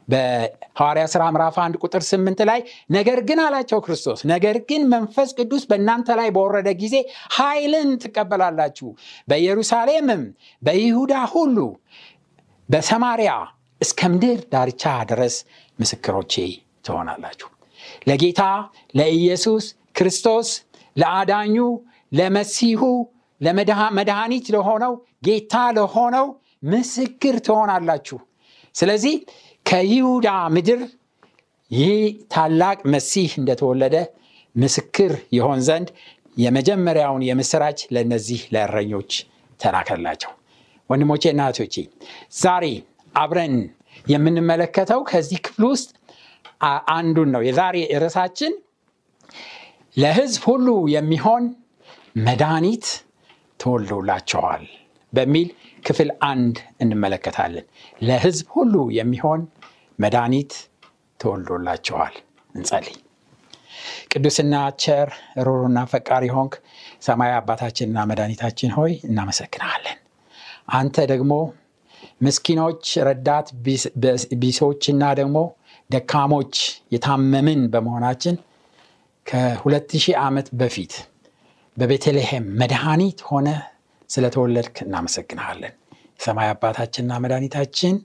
በሐዋርያ 0.10 1.04
ሥራ 1.12 1.24
ምዕራፍ 1.34 1.58
1 1.62 1.78
ቁጥር 1.84 2.04
8 2.08 2.42
ላይ 2.50 2.60
ነገር 2.90 3.20
ግን 3.30 3.40
አላቸው 3.44 3.80
ክርስቶስ፣ 3.86 4.22
ነገር 4.32 4.58
ግን 4.70 4.82
መንፈስ 4.94 5.30
ቅዱስ 5.38 5.64
በእናንተ 5.70 6.18
ላይ 6.20 6.30
በወረደ 6.36 6.70
ጊዜ 6.82 6.96
ኃይልን 7.38 7.90
ትቀበላላችሁ፣ 8.04 8.90
በኢየሩሳሌምም 9.28 10.24
በይሁዳ 10.62 11.16
ሁሉ 11.34 11.58
በሰማሪያ 12.70 13.32
እስከ 13.82 14.10
ምድር 14.12 14.40
ዳርቻ 14.54 14.84
ድረስ 15.10 15.38
ምስክሮቼ 15.80 16.34
ትሆናላችሁ። 16.86 17.50
ለጌታ 18.08 18.42
ለኢየሱስ 18.96 19.66
ክርስቶስ 19.98 20.50
ለአዳኙ 20.96 21.56
ለመሲሁ 22.12 22.82
ለመድኃኒት 23.42 24.46
ለሆነው 24.56 24.94
ጌታ 25.28 25.56
ለሆነው 25.78 26.28
ምስክር 26.66 27.36
ትሆናላችሁ። 27.48 28.18
ስለዚህ 28.76 29.16
ከይሁዳ 29.66 30.28
ምድር 30.56 30.82
ይህ 31.72 31.98
ታላቅ 32.34 32.78
መሲህ 32.94 33.32
እንደተወለደ 33.42 33.96
ምስክር 34.56 35.12
ይሆን 35.38 35.60
ዘንድ 35.68 35.88
የመጀመሪያውን 36.38 37.24
የምስራች 37.30 37.80
ለእነዚህ 37.94 38.42
ለእረኞች 38.54 39.12
ተላከላቸው። 39.60 40.32
ወንድሞቼ 40.90 41.24
እና 41.34 41.42
እህቶቼ 41.48 41.76
ዛሬ 42.40 42.66
አብረን 43.16 43.56
የምንመለከተው 44.06 45.02
ከዚህ 45.10 45.40
ክፍል 45.46 45.64
ውስጥ 45.72 45.90
አንዱን 46.90 47.30
ነው። 47.34 47.42
የዛሬ 47.48 47.76
ርዕሳችን 48.04 48.54
ለሕዝብ 49.98 50.44
ሁሉ 50.50 50.68
የሚሆን 50.96 51.44
መድኃኒት 52.26 52.86
ተወልዶላቸዋል 53.60 54.64
በሚል 55.14 55.50
ክፍል 55.86 56.10
አንድ 56.30 56.56
እንመለከታለን። 56.84 57.66
ለሕዝብ 58.02 58.48
ሁሉ 58.56 58.76
የሚሆን 58.98 59.42
መድኃኒት 60.00 60.54
ተወልዶላቸዋል። 61.20 62.16
እንጸልይ። 62.56 62.98
ቅዱስና 64.12 64.54
ቸር 64.84 65.10
ሩሩና 65.46 65.80
ፈቃሪ 65.92 66.26
ሆንክ 66.36 66.54
ሰማያዊ 67.02 67.36
አባታችንና 67.40 68.00
መድኃኒታችን 68.10 68.72
ሆይ 68.78 68.94
እናመሰግናለን። 69.08 69.98
አንተ 70.74 71.06
ደግሞ 71.12 71.34
ምስኪኖች፣ 72.22 72.86
ረዳት 73.08 73.48
ቢሶችና 74.42 75.04
ደግሞ 75.22 75.38
ደካሞች 75.90 76.56
የታመምን 76.94 77.62
በመሆናችን 77.74 78.36
ከሁለት 79.26 79.92
ሺህ 79.96 80.16
ዓመት 80.24 80.48
በፊት 80.60 80.94
በቤተልሔም 81.78 82.46
መድኃኒት 82.62 83.20
ሆነ 83.30 83.48
ስለተወለድክ 84.10 84.76
እናመሰግንሃለን። 84.86 85.74
የሰማይ 86.18 86.50
አባታችንና 86.52 87.14
መድኃኒታችን 87.24 87.96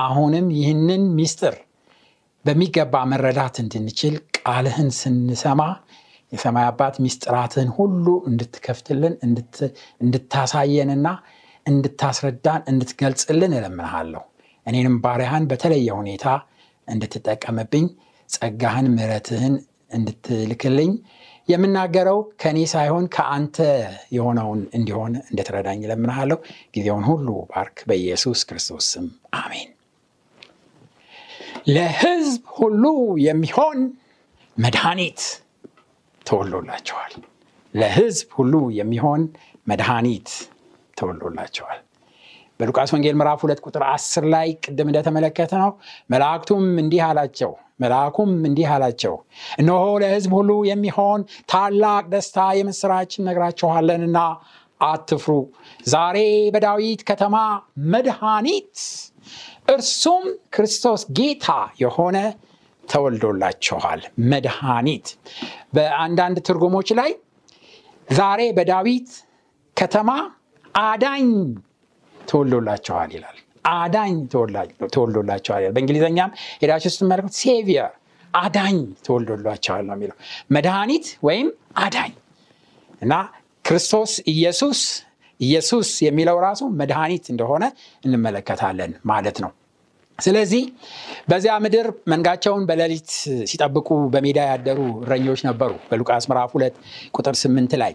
አሁንም 0.00 0.46
ይህንን 0.58 1.02
ሚስጥር 1.16 1.54
በሚገባ 2.44 2.94
መረዳት 3.10 3.56
እንድንችል 3.62 4.14
ቃልህን 4.38 4.90
ስንሰማ 4.98 5.62
የሰማይ 6.32 6.66
አባት 6.68 6.96
ሚስጥራትህን 7.04 7.70
ሁሉ 7.78 8.06
እንድትከፍትልን 8.30 9.14
እንድታሳየንና 10.00 11.08
እንድታስረዳን 11.66 12.62
እንድትገልጽልን 12.70 13.52
እለምንሃለሁ። 13.58 14.22
እኔንም 14.66 14.94
ባሪያህን 15.04 15.44
በተለየ 15.50 15.88
ሁኔታ 15.98 16.26
እንድትጠቀምብኝ 16.90 17.86
ጸጋህን 18.28 18.88
ምሕረትህን 18.94 19.54
እንድትልክልኝ 19.90 20.90
የምናገረው 21.48 22.18
ከእኔ 22.40 22.58
ሳይሆን 22.72 23.04
ከአንተ 23.14 23.56
የሆነውን 24.16 24.60
እንዲሆን 24.78 25.12
እንድትረዳኝ 25.22 25.80
እለምንሃለሁ። 25.86 26.38
ጊዜውን 26.74 27.04
ሁሉ 27.10 27.28
ባርክ፣ 27.50 27.78
በኢየሱስ 27.88 28.40
ክርስቶስ 28.48 28.86
ስም 28.92 29.06
አሜን። 29.38 29.70
ለሕዝብ 31.68 32.42
ሁሉ 32.58 32.84
የሚሆን 33.26 33.78
መድኃኒት 34.56 35.20
ተወሎላቸዋል። 36.26 37.14
ለሕዝብ 37.74 38.28
ሁሉ 38.38 38.54
የሚሆን 38.78 39.22
መድኃኒት 39.66 40.30
ተወሎላቸዋል። 40.96 41.80
በሉቃስ 42.60 42.90
ወንጌል 42.94 43.16
ምዕራፍ 43.18 43.40
ሁለት 43.44 43.60
ቁጥር 43.66 43.82
አስር 43.88 44.24
ላይ 44.32 44.48
ቅድም 44.64 44.88
እንደተመለከተ 44.90 45.52
ነው 45.62 45.70
መላእክቱም 46.12 46.64
እንዲህ 46.82 47.02
አላቸው 47.06 47.52
መልአኩም 47.80 48.30
እንዲህ 48.48 48.66
አላቸው 48.72 49.14
እነሆ 49.60 49.84
ለሕዝብ 50.02 50.32
ሁሉ 50.38 50.50
የሚሆን 50.68 51.20
ታላቅ 51.50 52.02
ደስታ 52.12 52.38
የምስራችን 52.58 53.26
ነግራችኋለንና 53.28 54.18
አትፍሩ። 54.80 55.32
ዛሬ 55.86 56.18
በዳዊት 56.54 57.00
ከተማ 57.10 57.36
መድኃኒት 57.92 58.74
እርሱም 59.68 60.24
ክርስቶስ 60.54 61.02
ጌታ 61.18 61.48
የሆነ 61.82 62.18
ተወልዶላችኋል። 62.84 64.00
መድኃኒት 64.30 65.08
በአንዳንድ 65.74 66.38
ትርጉሞች 66.48 66.90
ላይ 67.00 67.10
ዛሬ 68.08 68.40
በዳዊት 68.56 69.10
ከተማ 69.76 70.10
አዳኝ 70.84 71.28
ተወልዶላችኋል 72.30 73.10
ይላል። 73.16 73.38
አዳኝ 73.74 74.14
ተወልዶላቸዋል። 74.92 75.64
በእንግሊዝኛም 75.76 76.30
ሄዳችሁ 76.62 76.90
ስትመለከቱ 76.94 77.34
ሴቪየር 77.40 77.90
አዳኝ 78.34 78.76
ተወልዶላቸዋል 79.06 79.84
ነው 79.88 79.94
የሚለው 79.96 80.16
መድኃኒት 80.50 81.06
ወይም 81.22 81.48
አዳኝ 81.78 82.12
እና 83.02 83.14
ክርስቶስ 83.64 84.12
ኢየሱስ 84.32 84.80
ኢየሱስ 85.40 85.88
የሚለው 86.06 86.36
ራሱ 86.44 86.62
መድኃኒት 86.80 87.24
እንደሆነ 87.32 87.64
እንመለከታለን 88.04 88.92
ማለት 89.10 89.36
ነው። 89.44 89.50
ስለዚህ 90.18 90.62
በዚያ 91.30 91.52
ምድር 91.64 91.86
መንጋቸውን 92.12 92.64
በሌሊት 92.68 93.10
ሲጠብቁ 93.50 93.88
በሜዳ 94.14 94.40
ያደሩ 94.50 94.80
እረኞች 95.04 95.40
ነበሩ 95.48 95.70
በሉቃስ 95.88 96.24
ምዕራፍ 96.30 96.50
ሁለት 96.56 96.74
ቁጥር 97.14 97.36
ስምንት 97.42 97.74
ላይ 97.82 97.92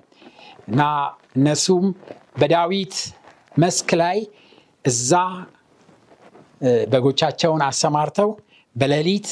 እና 0.68 0.82
እነሱም 1.38 1.86
በዳዊት 2.40 2.96
መስክ 3.56 3.90
ላይ 4.02 4.18
እዛ 4.86 5.12
በጎቻቸውን 6.92 7.62
አሰማርተው 7.68 8.30
በሌሊት 8.76 9.28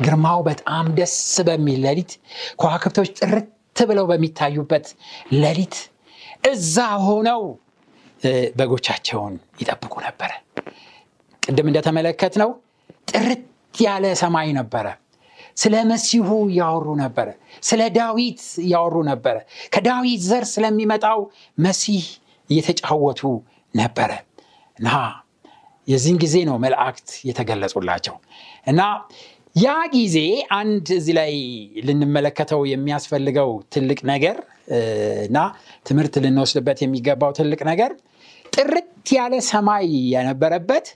ግርማው 0.00 0.40
በጣም 0.48 0.86
ደስ 0.98 1.14
በሚል 1.48 1.80
ሌሊት 1.86 2.12
ከዋክብቶች 2.60 3.10
ጥርት 3.20 3.48
ብለው 3.88 4.04
በሚታዩበት 4.10 4.86
ሌሊት 5.36 5.76
እዛ 6.50 6.76
ሆነው 7.06 7.42
በጎቻቸውን 8.58 9.34
ይጠብቁ 9.60 9.94
ነበረ። 10.06 10.30
ቅድም 11.42 11.66
እንደተመለከት 11.70 12.34
ነው 12.42 12.50
ጥርት 13.10 13.42
ያለ 13.80 14.06
ሰማይ 14.22 14.48
ነበረ። 14.58 14.86
ስለ 15.56 15.74
መሲሁ 15.90 16.28
እያወሩ 16.48 16.88
ነበረ። 17.02 17.28
ስለ 17.62 17.82
ዳዊት 17.96 18.40
እያወሩ 18.64 18.96
ነበረ። 19.10 19.36
ከዳዊት 19.74 20.22
ዘር 20.28 20.44
ስለሚመጣው 20.52 21.20
መሲህ 21.58 22.04
እየተጫወቱ 22.50 23.20
ነበረ 23.76 24.10
እና 24.78 24.88
የዚህን 25.88 26.18
ጊዜ 26.22 26.36
ነው 26.48 26.56
መላእክት 26.64 27.08
የተገለጹላቸው 27.28 28.14
እና 28.66 28.80
ያ 29.56 29.74
ጊዜ 29.92 30.18
አንድ 30.56 30.86
እዚህ 30.96 31.14
ላይ 31.18 31.32
ልንመለከተው 31.86 32.60
የሚያስፈልገው 32.70 33.50
ትልቅ 33.74 34.00
ነገር 34.10 34.36
እና 35.26 35.38
ትምህርት 35.86 36.14
ልንወስድበት 36.24 36.78
የሚገባው 36.82 37.30
ትልቅ 37.38 37.60
ነገር 37.70 37.92
ጥርት 38.52 39.08
ያለ 39.16 39.34
ሰማይ 39.48 39.86
የነበረበት 40.12 40.86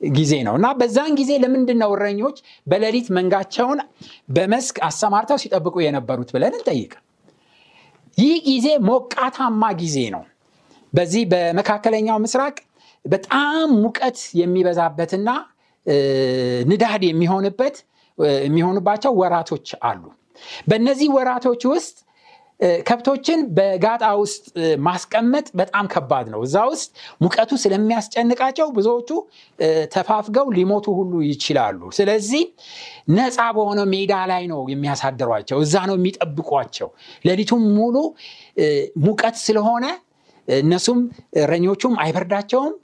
ጊዜ 0.00 0.32
ነው 0.46 0.54
እና 0.58 0.66
በዛን 0.80 1.12
ጊዜ 1.20 1.30
ለምንድን 1.42 1.78
ነው 1.82 1.92
እረኞች 1.96 2.36
በሌሊት 2.66 3.08
መንጋቸውን 3.16 3.78
በመስክ 4.28 4.76
አሰማርተው 4.88 5.38
ሲጠብቁ 5.42 5.76
የነበሩት 5.84 6.30
ብለን 6.34 6.56
እንጠይቅ። 6.58 6.92
ይህ 8.18 8.36
ጊዜ 8.48 8.68
ሞቃታማ 8.88 9.62
ጊዜ 9.82 9.98
ነው። 10.14 10.22
በዚህ 10.92 11.22
በመካከለኛው 11.32 12.18
ምስራቅ 12.24 12.56
በጣም 13.04 13.68
ሙቀት 13.82 14.18
የሚበዛበትና 14.40 15.28
ንዳድ 16.70 17.02
የሚሆንበት 17.08 17.76
የሚሆኑባቸው 18.44 19.12
ወራቶች 19.20 19.68
አሉ። 19.88 20.02
በእነዚህ 20.68 21.08
ወራቶች 21.16 21.62
ውስጥ 21.70 21.96
ከብቶችን 22.86 23.40
በጋጣ 23.56 24.04
ውስጥ 24.20 24.44
ማስቀመጥ 24.86 25.44
በጣም 25.60 25.84
ከባድ 25.92 26.26
ነው። 26.32 26.40
እዛ 26.46 26.56
ውስጥ 26.70 26.88
ሙቀቱ 27.22 27.50
ስለሚያስጨንቃቸው 27.62 28.68
ብዙዎቹ 28.76 29.10
ተፋፍገው 29.94 30.46
ሊሞቱ 30.56 30.86
ሁሉ 30.98 31.12
ይችላሉ። 31.28 31.80
ስለዚህ 31.98 32.42
ነፃ 33.12 33.38
በሆነ 33.56 33.80
ሜዳ 33.92 34.14
ላይ 34.32 34.42
ነው 34.52 34.60
የሚያሳድሯቸው። 34.72 35.60
እዛ 35.66 35.74
ነው 35.90 35.96
የሚጠብቋቸው። 36.00 36.90
ሌሊቱም 37.24 37.62
ሙሉ 37.78 37.96
ሙቀት 39.06 39.38
ስለሆነ 39.46 39.86
እነሱም 40.58 41.00
እረኞቹም 41.40 41.94
አይበርዳቸውም። 42.00 42.74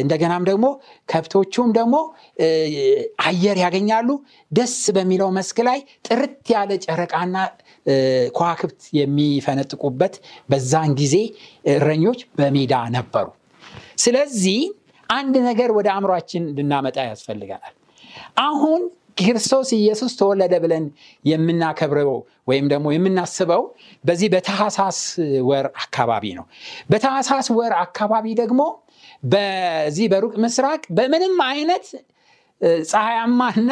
እንደገናም 0.00 0.42
ደግሞ 0.48 0.66
ከብቶቹም 1.08 1.68
ደግሞ 1.72 1.94
አየር 3.24 3.56
ያገኛሉ። 3.62 4.08
ደስ 4.52 4.74
በሚለው 4.96 5.30
መስክ 5.38 5.58
ላይ 5.68 5.78
ጥርት 6.06 6.44
ያለ 6.54 6.72
ጨረቃና 6.84 7.36
ከዋክብት 8.36 8.80
የሚፈነጥቁበት 8.98 10.14
በዛን 10.48 10.92
ጊዜ 11.00 11.16
እረኞች 11.74 12.20
በሜዳ 12.38 12.74
ነበሩ። 12.96 13.26
ስለዚህ 13.98 14.60
አንድ 15.08 15.34
ነገር 15.48 15.70
ወደ 15.76 15.88
አእምሯችን 15.94 16.44
ልናመጣ 16.56 16.96
ያስፈልገናል። 17.08 17.74
አሁን 18.44 18.80
ክርስቶስ 19.16 19.68
ኢየሱስ 19.76 20.12
ተወለደ 20.20 20.54
ብለን 20.62 20.84
የምናከብረው 21.24 22.10
ወይም 22.48 22.66
ደግሞ 22.72 22.86
የምናስበው 22.94 23.62
በዚህ 24.04 24.28
በታህሳስ 24.34 24.98
ወር 25.48 25.66
አካባቢ 25.82 26.24
ነው። 26.38 26.44
በታህሳስ 26.90 27.48
ወር 27.58 27.74
አካባቢ 27.84 28.26
ደግሞ 28.42 28.60
በዚህ 29.24 30.06
በሩቅ 30.12 30.34
ምስራቅ 30.44 30.82
በምንም 30.96 31.36
አይነት 31.50 31.86
ፀሐያማና 32.90 33.70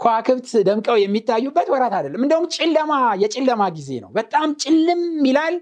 ከዋክብት 0.00 0.48
ደምቀው 0.66 0.96
የሚታዩበት 1.00 1.68
ወራት 1.74 1.94
አይደለም። 1.98 2.22
እንደውም 2.24 2.46
ጨለማ 2.56 2.92
የጨለማ 3.22 3.62
ጊዜ 3.76 3.90
ነው። 4.04 4.10
በጣም 4.16 4.48
ጭልም 4.62 5.02
ይላል። 5.28 5.54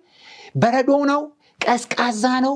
በረዶ 0.56 0.90
ነው። 1.10 1.20
ቀዝቃዛ 1.60 2.24
ነው። 2.46 2.54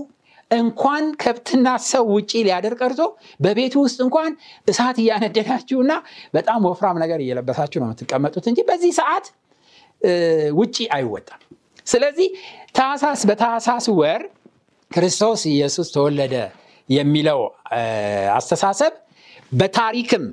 እንኳን 0.50 1.04
ከብትና 1.22 1.68
ሰው 1.88 2.04
ውጪ 2.14 2.32
ሊያደር 2.46 2.74
ቀርቶ 2.80 3.00
በቤቱ 3.40 3.74
ውስጥ 3.84 3.98
እንኳን 4.06 4.30
እሳት 4.68 4.96
እያነደዳችሁና 5.02 5.92
በጣም 6.34 6.61
ወፍራም 6.68 6.96
ነገር 7.02 7.20
እየለበሳችሁ 7.24 7.78
ነው 7.82 7.88
የምትቀመጡት 7.88 8.46
እንጂ 8.50 8.61
በዚህ 8.68 8.92
ሰዓት 8.98 9.26
ውጪ 10.58 10.76
አይወጣም። 10.96 11.40
ስለዚህ 11.87 12.28
ታህሳስ 12.78 13.20
በታህሳስ 13.28 13.87
ወር 14.00 14.22
ክርስቶስ 14.90 15.42
ኢየሱስ 15.52 15.88
ተወለደ 15.94 16.34
የሚለው 16.88 17.40
አስተሳሰብ 18.37 18.92
በታሪክም 19.52 20.24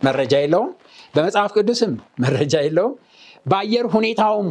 መረጃ 0.00 0.34
የለውም፣ 0.42 0.70
በመጽሐፍ 1.14 1.52
ቅዱስም 1.56 1.92
መረጃ 2.24 2.54
የለውም፣ 2.66 2.92
በአየር 3.46 3.86
ሁኔታውም 3.94 4.48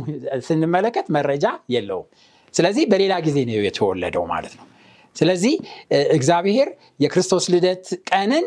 ስንመለከት 0.48 1.08
መረጃ 1.18 1.46
የለውም። 1.76 2.08
ስለዚህ 2.54 2.84
በሌላ 2.92 3.14
ጊዜ 3.26 3.38
ነው 3.50 3.64
የተወለደው 3.68 4.24
ማለት 4.32 4.54
ነው። 4.60 4.66
ስለዚህ 5.18 5.54
እግዚአብሔር 6.12 6.70
የክርስቶስ 7.00 7.46
ልደት 7.54 7.86
ቀንን 8.12 8.46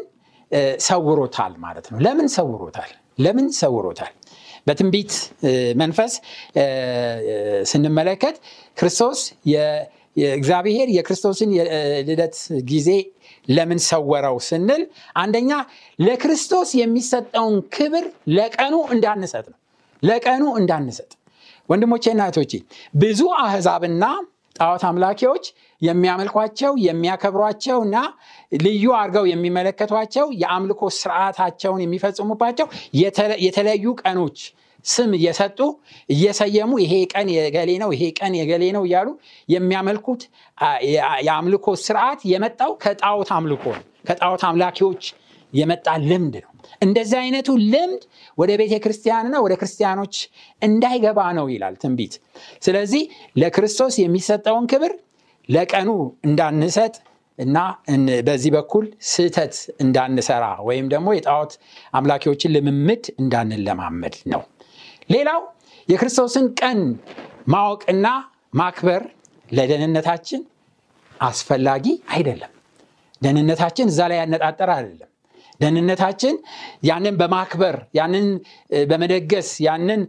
ሰውሮታል 0.87 1.53
ማለት 1.59 1.87
ነው። 1.93 1.99
ለምን 2.01 2.29
ሰውሮታል? 2.37 2.91
ለምን 3.19 3.47
ሰውሮታል? 3.61 4.13
በትንቢት 4.67 5.13
መንፈስ 5.77 6.13
ስንመለከት 7.71 8.37
ክርስቶስ 8.79 9.21
እግዚአብሔር 10.35 10.89
የክርስቶስን 10.97 11.51
የልደት 11.57 12.37
ጊዜ 12.71 12.89
ለምን 13.49 13.81
ሰወረው 13.89 14.37
ስንል 14.49 14.83
አንደኛ 15.17 15.51
ለክርስቶስ 15.99 16.71
የሚሰጠውን 16.81 17.57
ክብር 17.77 18.05
ለቀኑ 18.37 18.75
እንዳንሰጥ 18.95 19.47
ነው። 19.53 19.59
ለቀኑ 20.03 20.45
እንዳንሰጥ 20.61 21.11
ወንድሞቼና 21.69 22.21
እህቶቼ 22.27 22.53
ብዙ 22.95 23.21
አህዛብና 23.41 24.05
ጣዖት 24.57 24.83
አምላኪዎች 24.89 25.45
የሚያመልኳቸው 25.83 26.73
የሚያከብሯቸው 26.87 27.79
እና 27.87 27.97
ልዩ 28.65 28.85
አድርገው 28.99 29.27
የሚመለከቷቸው 29.31 30.27
የአምልኮ 30.43 30.91
ስርዓታቸውን 30.99 31.83
የሚፈጽሙባቸው 31.85 32.67
የተለያዩ 33.47 33.95
ቀኖች 34.03 34.41
ስም 34.85 35.11
እየሰጡ 35.19 35.59
እየሰየሙ 36.09 36.73
ይሄ 36.83 36.95
ቀን 37.13 37.29
የገሌ 37.35 37.71
ነው፣ 37.83 37.91
ይሄ 37.97 38.05
ቀን 38.19 38.35
የገሌ 38.39 38.65
ነው 38.77 38.85
እያሉ 38.89 39.09
የሚያመልኩት 39.49 40.23
የአምልኮ 41.27 41.67
ስርዓት 41.85 42.21
የመጣው 42.33 42.73
ከጣዖት 42.85 43.31
አምልኮ 43.39 43.65
ከጣዖት 44.09 44.43
አምላኪዎች 44.51 45.03
የመጣ 45.53 45.87
ልምድ 46.05 46.35
ነው። 46.45 46.51
እንደዚህ 46.83 47.19
አይነቱ 47.21 47.49
ልምድ 47.73 48.03
ወደ 48.39 48.51
ቤተ 48.61 48.75
ክርስቲያንና 48.85 49.37
ወደ 49.45 49.55
ክርስቲያኖች 49.61 50.17
እንዳይገባ 50.63 51.21
ነው 51.39 51.47
ይላል 51.53 51.77
ትንቢት። 51.83 52.15
ስለዚህ 52.63 53.03
ለክርስቶስ 53.37 53.97
የሚሰጠውን 54.03 54.67
ክብር 54.73 54.93
ለቀኑ 55.49 55.89
እንዳንሰጥ 56.29 56.95
እና 57.39 57.59
በዚህ 58.25 58.51
በኩል 58.57 58.85
ስህተት 59.11 59.55
እንዳንሰራ 59.81 60.45
ወይም 60.69 60.87
ደግሞ 60.93 61.09
የጣዖት 61.17 61.53
አምላኪዎችን 61.95 62.53
ልምምድ 62.57 63.05
እንዳንለማመድ 63.23 64.17
ነው። 64.33 64.43
ሌላው 65.11 65.41
የክርስቶስን 65.89 66.47
ቀን 66.61 66.81
ማወቅና 67.49 68.07
ማክበር 68.55 69.03
ለደህንነታችን 69.49 70.43
አስፈላጊ 71.21 71.87
አይደለም። 72.15 72.53
ደህንነታችን 73.23 73.89
እዛ 73.93 74.01
ላይ 74.11 74.19
ያነጣጠረ 74.21 74.71
አይደለም። 74.77 75.07
ደህንነታችን 75.61 76.35
ያንን 76.89 77.15
በማክበር 77.21 77.77
ያንን 77.99 78.27
በመደገስ 78.91 79.51
ያንን 79.67 80.01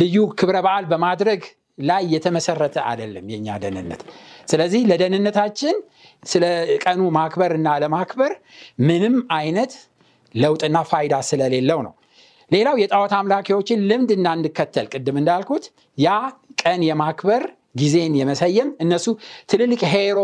ልዩ 0.00 0.16
ክብረ 0.40 0.56
በዓል 0.66 0.86
በማድረግ 0.92 1.42
ላይ 1.80 2.02
የተመሰረተ 2.14 2.76
አይደለም 2.88 3.26
የኛ 3.32 3.56
ደህንነት። 3.62 4.00
ስለዚህ 4.48 4.82
ለደህንነታችን 4.90 5.76
ስለ 6.22 6.44
ቀኑ 6.84 7.02
ማክበር 7.16 7.52
እና 7.58 7.76
ለማክበር 7.82 8.32
ምንም 8.86 9.16
አይነት 9.36 9.72
ለውጥና 10.34 10.78
ፋይዳ 10.90 11.14
ስለሌለው 11.28 11.80
ነው። 11.86 11.94
ሌላው 12.50 12.76
የጣዖት 12.82 13.12
አምላኪዎችን 13.18 13.84
ልምድ 13.90 14.10
እንዳንከተል 14.16 14.86
ቅድም 14.92 15.16
እንዳልኩት 15.20 15.64
ያ 15.98 16.10
ቀን 16.62 16.82
የማክበር 16.88 17.42
ጊዜን 17.74 18.12
የመሰየም 18.18 18.68
እነሱ 18.80 19.06
ትልልቅ 19.50 19.80
ሄሮ 19.92 20.18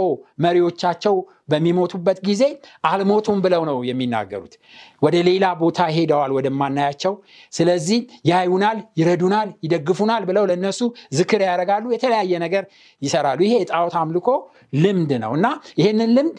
መሪዎቻቸው 0.45 1.15
በሚሞቱበት 1.49 2.19
ጊዜ 2.27 2.43
አልሞቱም 2.91 3.39
ብለው 3.45 3.63
ነው 3.69 3.79
የሚናገሩት። 3.89 4.55
ወደ 5.03 5.17
ሌላ 5.27 5.45
ቦታ 5.61 5.79
ሄደዋል 5.97 6.33
ወደማናያቸው። 6.37 7.13
ስለዚህ 7.53 7.99
ያዩናል፣ 8.31 8.79
ይረዱናል፣ 9.01 9.51
ይደግፉናል 9.67 10.23
ብለው 10.31 10.45
ለነሱ 10.51 10.81
ዝክር 11.19 11.43
ያደርጋሉ፣ 11.47 11.85
የተለያየ 11.95 12.33
ነገር 12.45 12.65
ይሰራሉ። 13.03 13.41
ይሄ 13.47 13.55
የጣዖት 13.61 13.97
አምልኮ 14.03 14.29
ልምድ 14.77 15.13
ነው 15.25 15.33
እና 15.39 15.47
ይህንን 15.81 16.11
ልምድ 16.17 16.39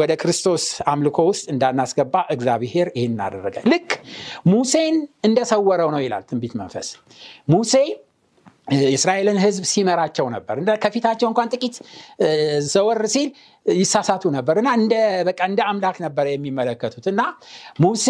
ወደ 0.00 0.12
ክርስቶስ 0.20 0.62
አምልኮ 0.92 1.18
ውስጥ 1.30 1.46
እንዳናስገባ 1.54 2.14
እግዚአብሔር 2.34 2.88
ይህን 2.96 3.20
አደረገ። 3.26 3.56
ልክ 3.72 3.90
ሙሴን 4.52 4.96
እንደሰወረው 5.26 5.90
ነው 5.94 6.02
ይላል 6.06 6.24
ትንቢት 6.30 6.54
መንፈስ 6.60 6.88
ሙሴ 7.48 7.74
የእስራኤልን 8.68 9.38
ሕዝብ 9.42 9.64
ሲመራቸው 9.70 10.26
ነበር። 10.34 10.54
ከፊታቸው 10.82 11.28
እንኳን 11.30 11.50
ጥቂት 11.54 11.76
ዘወር 12.68 13.00
ሲል 13.14 13.28
ይሳሳቱ 13.66 14.24
ነበር 14.36 14.56
እና 14.62 14.70
እንደ 14.80 14.94
በቃ 15.28 15.40
እንደ 15.50 15.60
አምላክ 15.70 15.98
ነበር 16.04 16.26
የሚመለከቱት 16.32 17.06
እና 17.12 17.22
ሙሴ 17.84 18.08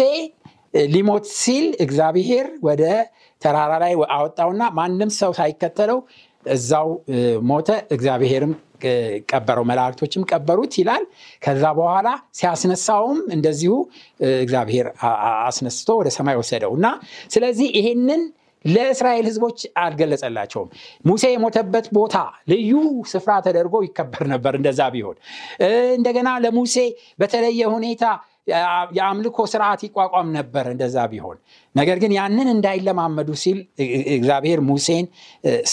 ሊሞት 0.91 1.25
ሲል 1.37 1.65
እግዚአብሔር 1.79 2.47
ወደ 2.63 2.83
ተራራ 3.41 3.73
ላይ 3.83 3.93
አወጣውና 4.15 4.63
ማንም 4.77 5.11
ሰው 5.17 5.31
ሳይከተለው 5.37 5.99
እዛው 6.45 6.89
ሞተ። 7.49 7.69
እግዚአብሔርም 7.95 8.53
ቀበረው፣ 9.29 9.63
መላእክቶችም 9.69 10.25
ቀበሩት 10.29 10.73
ይላል። 10.79 11.03
ከዛ 11.41 11.63
በኋላ 11.77 12.07
ሲያስነሳውም 12.39 13.19
እንደዚሁ 13.35 13.73
እግዚአብሔር 14.41 14.87
አስነስቶ 15.47 15.89
ወደ 15.99 16.09
ሰማይ 16.17 16.35
ወሰደው 16.41 16.73
እና 16.77 16.87
ስለዚህ 17.33 17.69
ይሄንን 17.79 18.21
ለእስራኤል 18.65 19.25
ህዝቦች 19.29 19.59
አልገለጸላቸውም። 19.81 20.69
ሙሴ 21.05 21.23
የሞተበት 21.33 21.85
ቦታ 21.97 22.15
ልዩ 22.51 22.71
ስፍራ 23.11 23.33
ተደርጎ 23.45 23.75
ይከበር 23.85 24.25
ነበር። 24.33 24.53
እንደዛ 24.59 24.81
ቢሆን 24.93 25.17
እንደገና 25.97 26.29
ለሙሴ 26.43 26.75
በተለየ 27.19 27.61
ሁኔታ 27.75 28.03
የአምልኮ 28.97 29.37
ስርዓት 29.51 29.81
ይቋቋም 29.85 30.27
ነበር። 30.37 30.65
እንደዛ 30.73 30.97
ቢሆን 31.11 31.37
ነገር 31.75 31.97
ግን 32.03 32.11
ያንን 32.17 32.47
እንዳይለማመዱ 32.53 33.29
ሲል 33.43 33.57
እግዚአብሔር 34.17 34.59
ሙሴን 34.69 35.05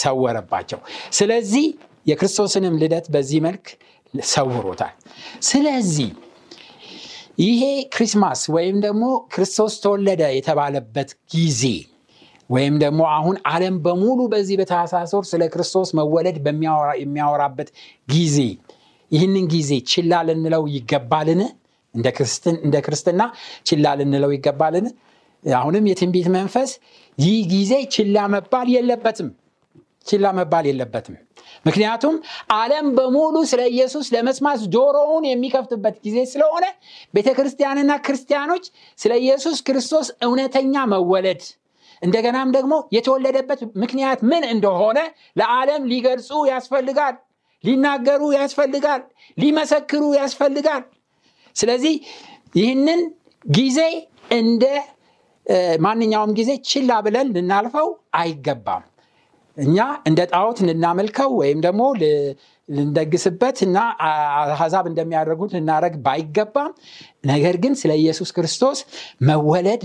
ሰወረባቸው። 0.01 0.79
ስለዚህ 1.11 1.65
የክርስቶስንም 2.05 2.75
ልደት 2.81 3.05
በዚህ 3.13 3.39
መልክ 3.45 3.65
ሰውሮታል። 4.13 4.93
ስለዚህ 5.41 6.09
ይሄ 7.39 7.61
ክሪስማስ 7.93 8.41
ወይም 8.55 8.77
ደግሞ 8.83 9.05
ክርስቶስ 9.33 9.73
ተወለደ 9.83 10.23
የተባለበት 10.35 11.09
ጊዜ 11.33 11.63
ወይም 12.49 12.75
ደግሞ 12.83 13.01
አሁን 13.15 13.35
ዓለም 13.51 13.75
በሙሉ 13.85 14.19
በዚህ 14.33 14.55
በታኅሳስ 14.59 15.11
ወር 15.17 15.25
ስለ 15.29 15.43
ክርስቶስ 15.53 15.89
መወለድ 15.99 16.37
የሚያወራበት 17.01 17.69
ጊዜ 18.07 18.37
ይህንን 19.11 19.45
ጊዜ 19.53 19.71
ችላ 19.91 20.21
ልንለው 20.27 20.63
ይገባልን? 20.75 21.41
እንደ 22.63 22.77
ክርስትና 22.85 23.21
ችላ 23.67 23.95
ልንለው 23.99 24.31
ይገባልን? 24.35 24.87
አሁንም 25.43 25.83
የትንቢት 25.89 26.27
መንፈስ 26.35 26.69
ይህ 27.17 27.35
ጊዜ 27.51 27.73
ችላ 27.95 28.17
መባል 28.33 28.67
የለበትም 28.75 29.27
ችላ 30.07 30.25
መባል 30.37 30.65
የለበትም። 30.69 31.15
ምክንያቱም 31.65 32.15
ዓለም 32.55 32.87
በሙሉ 32.97 33.35
ስለ 33.51 33.61
ኢየሱስ 33.73 34.07
ለመስማት 34.15 34.59
ጆሮውን 34.73 35.23
የሚከፍትበት 35.29 35.95
ጊዜ 36.05 36.17
ስለሆነ 36.33 36.65
ቤተ 37.13 37.29
ክርስቲያንና 37.37 37.93
ክርስቲያኖች 38.05 38.65
ስለ 38.99 39.13
ኢየሱስ 39.23 39.59
ክርስቶስ 39.67 40.09
እውነተኛ 40.27 40.83
መወለድ 40.93 41.43
እንደገናም 42.05 42.49
ደግሞ 42.55 42.73
የተወለደበት 42.95 43.61
ምክንያት 43.83 44.19
ምን 44.31 44.43
እንደሆነ 44.53 44.99
ለዓለም 45.39 45.83
ሊገልጹ 45.91 46.31
ያስፈልጋል፣ 46.51 47.15
ሊናገሩ 47.63 48.21
ያስፈልጋል፣ 48.37 49.01
ሊመሰክሩ 49.37 50.03
ያስፈልጋል። 50.19 50.83
ስለዚህ 51.55 51.95
ይህንን 52.55 53.01
ጊዜ 53.45 53.79
እንደ 54.31 54.65
ማንኛውም 55.85 56.31
ጊዜ 56.37 56.51
ችላ 56.69 56.91
ብለን 57.05 57.27
ልናልፈው 57.35 57.87
አይገባም። 58.15 58.83
እኛ 59.57 59.77
እንደ 60.09 60.21
ጣዖት 60.31 60.59
ልናመልከው 60.67 61.29
ወይም 61.41 61.59
ደግሞ 61.65 61.81
ልንደግስበት 62.69 63.57
እና 63.67 63.77
አሕዛብ 64.53 64.85
እንደሚያደርጉት 64.91 65.51
ልናደረግ 65.57 65.95
ባይገባም፣ 66.05 66.71
ነገር 67.25 67.57
ግን 67.63 67.73
ስለ 67.81 67.91
ኢየሱስ 68.01 68.29
ክርስቶስ 68.37 68.79
መወለድ 69.21 69.83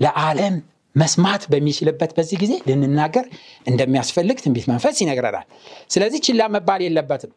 ለዓለም 0.00 0.54
መስማት 0.94 1.42
በሚችልበት 1.52 2.10
በዚህ 2.16 2.36
ጊዜ 2.42 2.52
ልንናገር 2.68 3.26
እንደሚያስፈልግ 3.66 4.38
ትንቢት 4.44 4.66
መንፈስ 4.72 4.96
ይነግረናል። 5.02 5.46
ስለዚህ 5.90 6.20
ችላ 6.26 6.42
መባል 6.54 6.80
የለበትም። 6.86 7.32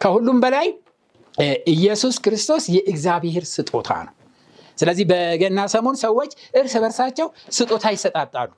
ከሁሉም 0.00 0.38
በላይ 0.44 0.68
ኢየሱስ 1.72 2.16
ክርስቶስ 2.24 2.64
የእግዚአብሔር 2.74 3.44
ስጦታ 3.52 3.90
ነው። 4.06 4.14
ስለዚህ 4.78 5.04
በገና 5.10 5.60
ሰሞን 5.74 5.96
ሰዎች 6.02 6.30
እርስ 6.58 6.74
በርሳቸው 6.82 7.26
ስጦታ 7.56 7.84
ይሰጣጣሉ። 7.94 8.50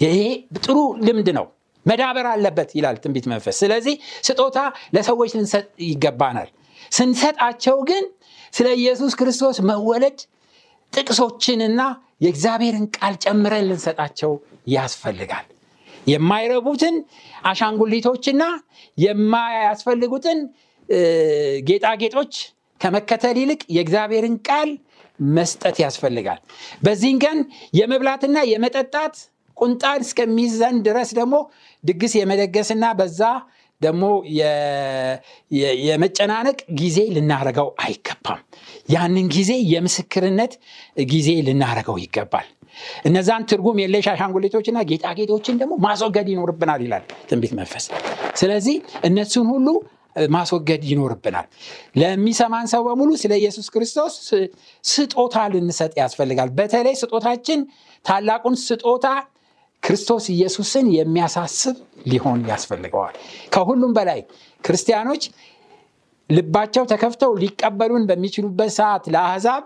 ይሄ 0.00 0.18
ጥሩ 0.58 0.76
ልምድ 1.06 1.28
ነው፣ 1.38 1.46
መዳበር 1.86 2.26
አለበት 2.30 2.70
ይላል 2.76 2.96
ትንቢት 3.02 3.26
መንፈስ። 3.32 3.56
ስለዚህ 3.62 3.94
ስጦታ 4.28 4.58
ለሰዎች 4.94 5.32
ልንሰጥ 5.36 5.66
ይገባናል። 5.88 6.48
ስንሰጣቸው 6.92 7.76
ግን 7.90 8.04
ስለ 8.54 8.68
ኢየሱስ 8.80 9.12
ክርስቶስ 9.20 9.56
መወለድ 9.68 10.18
ጥቅሶችንና 10.92 11.80
የእግዚአብሔርን 12.20 12.86
ቃል 12.96 13.14
ጨምረን 13.24 13.66
ልንሰጣቸው 13.68 14.32
ያስፈልጋል። 14.68 15.46
የማይረቡትን 16.06 16.96
አሻንጉሊቶችና 17.44 18.42
የማያስፈልጉትን 18.98 20.38
ጌጣጌጦች 21.68 22.34
ከመከተል 22.80 23.36
ይልቅ 23.42 23.60
የእግዚአብሔርን 23.76 24.36
ቃል 24.48 24.70
መስጠት 25.34 25.76
ያስፈልጋል። 25.84 26.40
በዚህን 26.82 27.18
ቀን 27.24 27.38
የመብላትና 27.78 28.38
የመጠጣት 28.52 29.14
ቁንጣን 29.56 30.00
እስከሚይዘን 30.04 30.76
ድረስ 30.86 31.10
ደግሞ 31.18 31.34
ድግስ 31.84 32.12
የመደገስና 32.18 32.84
በዛ 32.98 33.20
ደግሞ 33.80 34.04
የመጨናነቅ 35.84 36.58
ጊዜ 36.80 36.98
ልናረገው 37.14 37.68
አይገባም። 37.84 38.40
ያንን 38.90 39.26
ጊዜ 39.36 39.52
የምስክርነት 39.72 40.52
ጊዜ 41.10 41.30
ልናረገው 41.46 41.96
ይገባል። 42.04 42.46
እነዛን 43.08 43.42
ትርጉም 43.50 43.76
የለሽ 43.82 44.06
አሻንጉሊቶችና 44.12 44.78
ጌጣጌጦችን 44.88 45.58
ደግሞ 45.60 45.74
ማስወገድ 45.84 46.28
ይኖርብናል 46.32 46.80
ይላል 46.86 47.04
ትንቢት 47.28 47.52
መንፈስ። 47.58 47.84
ስለዚህ 48.34 48.76
እነሱን 49.08 49.46
ሁሉ 49.52 49.66
ማስወገድ 50.34 50.82
ይኖርብናል። 50.90 51.46
ለሚሰማን 51.96 52.66
ሰው 52.72 52.82
በሙሉ 52.86 53.10
ስለ 53.22 53.32
ኢየሱስ 53.40 53.66
ክርስቶስ 53.74 54.14
ስጦታ 54.84 55.36
ልንሰጥ 55.52 55.92
ያስፈልጋል። 56.00 56.50
በተለይ 56.58 56.94
ስጦታችን 57.00 57.60
ታላቁን 58.04 58.56
ስጦታ 58.64 59.06
ክርስቶስ 59.84 60.24
ኢየሱስን 60.34 60.86
የሚያሳስብ 60.94 61.76
ሊሆን 62.06 62.40
ያስፈልገዋል። 62.50 63.14
ከሁሉም 63.54 63.92
በላይ 63.96 64.20
ክርስቲያኖች 64.64 65.22
ልባቸው 66.30 66.84
ተከፍተው 66.92 67.32
ሊቀበሉን 67.42 68.04
በሚችሉበት 68.10 68.70
ሰዓት 68.78 69.04
ለአሕዛብ 69.14 69.64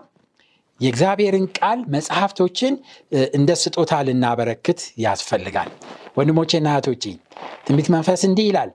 የእግዚአብሔርን 0.79 1.45
ቃል 1.57 1.79
መጽሐፍቶችን 1.93 2.73
እንደ 3.37 3.49
ስጦታ 3.61 3.93
ልናበረክት 4.07 4.81
ያስፈልጋል። 5.03 5.69
ወንድሞቼና 6.17 6.67
እህቶቼ 6.73 7.03
ትንቢት 7.65 7.87
መንፈስ 7.95 8.21
እንዲህ 8.29 8.45
ይላል፣ 8.49 8.69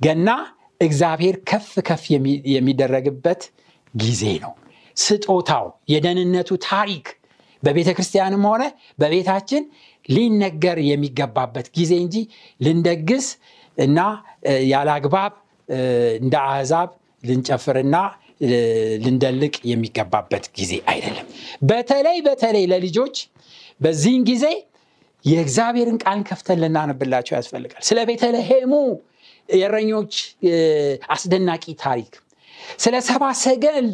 ገና 0.00 0.28
እግዚአብሔር 0.80 1.36
ከፍ 1.50 1.70
ከፍ 1.88 2.02
የሚደረግበት 2.54 3.40
ጊዜ 3.94 4.24
ነው። 4.44 4.52
ስጦታው 4.96 5.64
የደህንነቱ 5.92 6.50
ታሪክ 6.68 7.06
በቤተ 7.62 7.88
ክርስቲያንም 7.96 8.42
ሆነ 8.48 8.62
በቤታችን 8.98 9.62
ሊነገር 10.08 10.78
የሚገባበት 10.88 11.66
ጊዜ 11.76 11.92
እንጂ 12.04 12.16
ልንደግስ 12.60 13.26
እና 13.76 13.98
ያለ 14.68 14.88
አግባብ 14.96 15.32
እንደ 16.18 16.34
አሕዛብ 16.46 16.88
ልንጨፍርና 17.24 17.96
ልንደልቅ 19.04 19.54
የሚገባበት 19.70 20.44
ጊዜ 20.58 20.72
አይደለም። 20.90 21.26
በተለይ 21.62 22.18
በተለይ 22.26 22.64
ለልጆች 22.72 23.16
በዚህን 23.80 24.22
ጊዜ 24.28 24.44
የእግዚአብሔርን 25.24 25.98
ቃል 26.02 26.20
ከፍተን 26.28 26.58
ልናነብላቸው 26.62 27.34
ያስፈልጋል። 27.38 27.82
ስለ 27.88 27.98
ቤተልሔሙ 28.10 28.72
የእረኞች 29.48 30.14
አስደናቂ 31.14 31.64
ታሪክ፣ 31.82 32.12
ስለ 32.78 32.94
ሰባ 33.08 33.24
ሰገል 33.42 33.88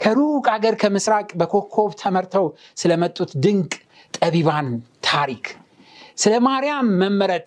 ከሩቅ 0.00 0.44
አገር 0.54 0.74
ከምስራቅ 0.82 1.28
በኮከብ 1.40 1.90
ተመርተው 2.00 2.46
ስለመጡት 2.76 3.30
ድንቅ 3.44 3.72
ጠቢባን 4.14 4.68
ታሪክ፣ 5.06 5.44
ስለ 6.16 6.34
ማርያም 6.46 6.88
መመረጥ፣ 7.00 7.46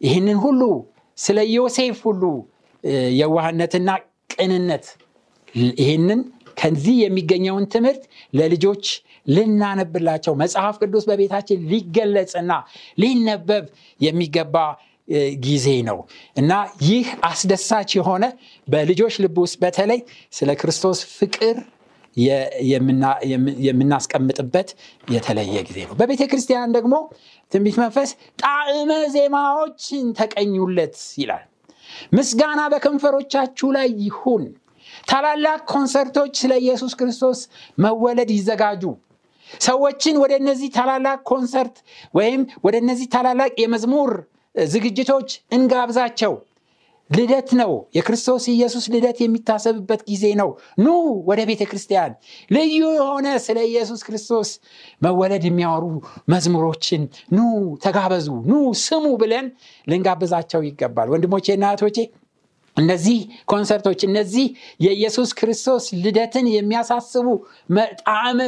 ይህንን 0.00 0.38
ሁሉ 0.44 0.60
ስለ 1.18 1.38
ዮሴፍ 1.52 1.98
ሁሉ 2.08 2.22
የዋህነትና 3.18 3.88
ቅንነት 4.34 4.84
ይህንን 5.78 6.20
ከዚህ 6.56 6.96
የሚገኘውን 7.02 7.64
ትምህርት 7.74 8.02
ለልጆች 8.34 8.84
ልናነብላቸው 9.26 10.34
መጽሐፍ 10.42 10.76
ቅዱስ 10.82 11.04
በቤታችን 11.08 11.64
ሊገለጽና 11.70 12.52
ሊነበብ 13.02 13.64
የሚገባ 14.00 14.56
ጊዜ 15.44 15.68
ነው 15.88 15.98
እና 16.36 16.52
ይህ 16.86 17.06
አስደሳች 17.28 17.90
የሆነ 17.98 18.24
በልጆች 18.68 19.14
ልብ 19.24 19.36
ውስጥ 19.44 19.56
በተለይ 19.62 20.00
ስለ 20.32 20.50
ክርስቶስ 20.60 20.98
ፍቅር 21.14 21.56
የምናስቀምጥበት 23.64 24.68
የተለየ 25.08 25.56
ጊዜ 25.68 25.78
ነው። 25.88 25.94
በቤተ 26.00 26.22
ክርስቲያን 26.30 26.74
ደግሞ 26.76 26.94
ትንቢት 27.52 27.76
መንፈስ 27.82 28.10
ጣዕመ 28.42 28.92
ዜማዎችን 29.14 30.06
ተቀኙለት 30.18 30.96
ይላል። 31.22 31.44
ምስጋና 32.16 32.60
በከንፈሮቻችሁ 32.72 33.68
ላይ 33.76 33.88
ይሁን። 34.04 34.42
ታላላቅ 35.08 35.60
ኮንሰርቶች 35.72 36.32
ስለ 36.42 36.52
ኢየሱስ 36.62 36.92
ክርስቶስ 36.98 37.38
መወለድ 37.78 38.30
ይዘጋጁ። 38.34 38.82
ሰዎችን 39.60 40.16
ወደ 40.22 40.32
እነዚህ 40.40 40.68
ታላላቅ 40.74 41.18
ኮንሰርት 41.30 41.76
ወይም 42.14 42.40
ወደ 42.64 42.74
እነዚህ 42.82 43.06
ታላላቅ 43.14 43.52
የመዝሙር 43.62 44.10
ዝግጅቶች 44.54 45.28
እንጋብዛቸው። 45.52 46.32
ልደት 47.10 47.50
ነው። 47.60 47.72
የክርስቶስ 47.96 48.44
ኢየሱስ 48.52 48.84
ልደት 48.94 49.18
የሚታሰብበት 49.22 50.00
ጊዜ 50.10 50.24
ነው። 50.40 50.50
ኑ 50.78 50.86
ወደ 51.28 51.40
ቤተ 51.48 51.62
ክርስቲያን 51.70 52.12
ልዩ 52.50 52.80
የሆነ 52.98 53.26
ስለ 53.46 53.58
ኢየሱስ 53.70 54.00
ክርስቶስ 54.06 54.50
መወለድ 55.02 55.44
የሚያወሩ 55.48 55.84
መዝሙሮችን 56.32 57.04
ኑ 57.32 57.40
ተጋበዙ፣ 57.84 58.28
ኑ 58.48 58.54
ስሙ 58.84 59.04
ብለን 59.22 59.48
ልንጋብዛቸው 59.86 60.62
ይገባል። 60.68 61.10
ወንድሞቼና 61.14 61.64
እህቶቼ 61.70 61.98
እነዚህ 62.76 63.18
ኮንሰርቶች 63.48 64.00
እነዚህ 64.06 64.44
የኢየሱስ 64.80 65.30
ክርስቶስ 65.38 65.84
ልደትን 66.02 66.46
የሚያሳስቡ 66.52 67.26
ጣዕመ 68.02 68.40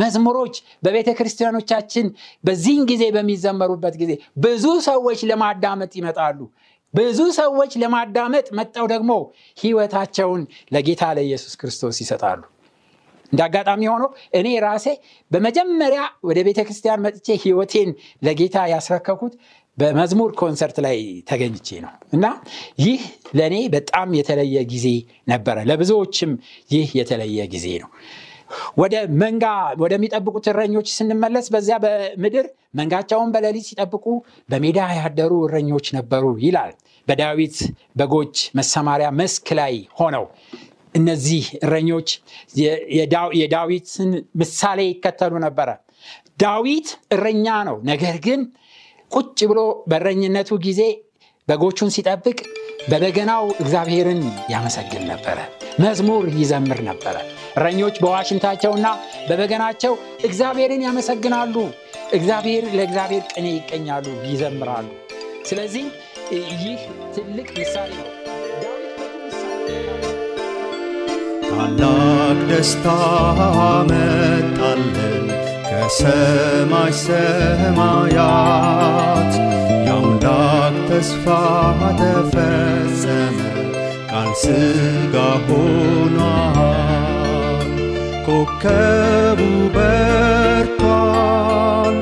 መዝሙሮች 0.00 0.54
በቤተ 0.82 1.08
ክርስቲያኖቻችን 1.18 2.06
በዚህን 2.44 2.84
ጊዜ 2.90 3.04
በሚዘመሩበት 3.16 3.94
ጊዜ 4.02 4.12
ብዙ 4.38 4.66
ሰዎች 4.88 5.20
ለማዳመጥ 5.30 5.92
ይመጣሉ። 6.00 6.38
ብዙ 6.94 7.20
ሰዎች 7.36 7.72
ለማዳመጥ 7.82 8.46
መጠው 8.58 8.86
ደግሞ 8.92 9.10
ህይወታቸውን 9.58 10.42
ለጌታ 10.72 11.02
ለኢየሱስ 11.16 11.54
ክርስቶስ 11.60 11.98
ይሰጣሉ። 12.02 12.40
እንደ 13.32 13.40
አጋጣሚ 13.46 13.82
ሆኖ 13.92 14.04
እኔ 14.38 14.48
ራሴ 14.64 14.86
በመጀመሪያ 15.30 16.00
ወደ 16.28 16.38
ቤተ 16.46 16.60
ክርስቲያን 16.66 17.02
መጥቼ 17.04 17.36
ህይወቴን 17.44 17.90
ለጌታ 18.22 18.56
ያስረከኩት 18.72 19.34
በመዝሙር 19.78 20.30
ኮንሰርት 20.40 20.78
ላይ 20.86 20.96
ተገኝቼ 21.28 21.68
ነው 21.84 21.92
እና 22.12 22.24
ይህ 22.82 23.02
ለእኔ 23.38 23.56
በጣም 23.74 24.08
የተለየ 24.18 24.56
ጊዜ 24.72 24.86
ነበረ። 25.28 25.56
ለብዙዎችም 25.70 26.32
ይህ 26.70 26.88
የተለየ 26.98 27.46
ጊዜ 27.54 27.66
ነው። 27.82 27.90
ወደ 28.80 28.94
መንጋ 29.20 29.44
ወደሚጠብቁት 29.82 30.46
እረኞች 30.52 30.88
ስንመለስ 30.96 31.46
በዚያ 31.54 31.76
በምድር 31.84 32.46
መንጋቸውን 32.74 33.30
በሌሊት 33.34 33.66
ሲጠብቁ 33.68 34.04
በሜዳ 34.48 34.78
ያደሩ 34.98 35.32
እረኞች 35.46 35.86
ነበሩ 35.96 36.24
ይላል። 36.44 36.72
በዳዊት 37.08 37.56
በጎች 37.96 38.34
መሰማሪያ 38.58 39.08
መስክ 39.20 39.46
ላይ 39.60 39.74
ሆነው 39.98 40.24
እነዚህ 40.94 41.44
እረኞች 41.64 42.08
የዳዊትን 43.38 44.10
ምሳሌ 44.40 44.80
ይከተሉ 44.88 45.32
ነበረ። 45.46 45.68
ዳዊት 46.42 46.88
እረኛ 47.14 47.46
ነው። 47.68 47.76
ነገር 47.90 48.16
ግን 48.26 48.40
ቁጭ 49.10 49.38
ብሎ 49.50 49.60
በእረኝነቱ 49.90 50.50
ጊዜ 50.66 50.80
በጎቹን 51.50 51.90
ሲጠብቅ 51.94 52.38
በበገናው 52.90 53.44
እግዚአብሔርን 53.60 54.20
ያመሰግን 54.52 55.02
ነበረ። 55.10 55.38
መዝሙር 55.80 56.24
ይዘምር 56.38 56.80
ነበረ። 56.88 57.16
እረኞች 57.56 57.96
በዋሽንታቸውና 58.02 58.86
በበገናቸው 59.28 59.92
እግዚአብሔርን 60.24 60.84
ያመሰግናሉ። 60.86 61.54
እግዚአብሔር 62.12 62.64
ለእግዚአብሔር 62.76 63.24
ቅኔ 63.32 63.46
ይቀኛሉ፣ 63.56 64.06
ይዘምራሉ። 64.26 64.88
ስለዚህ 65.46 65.84
ይህ 66.54 66.80
ትልቅ 67.14 67.48
ምሳሌ 67.58 67.92
ነው። 68.00 68.08
ታላቅ 71.50 72.38
ደስታ 72.50 72.86
መጣለን 73.90 75.26
ከሰማይ 75.68 76.92
ሰማያት 77.02 78.10
ተስፋ 80.89 81.25
ተፈጸመ 81.99 83.37
ቃል 84.09 84.29
ሥጋ 84.41 85.15
ሆኗል 85.47 87.69
ኮከቡ 88.27 89.39
በርቷል 89.75 91.97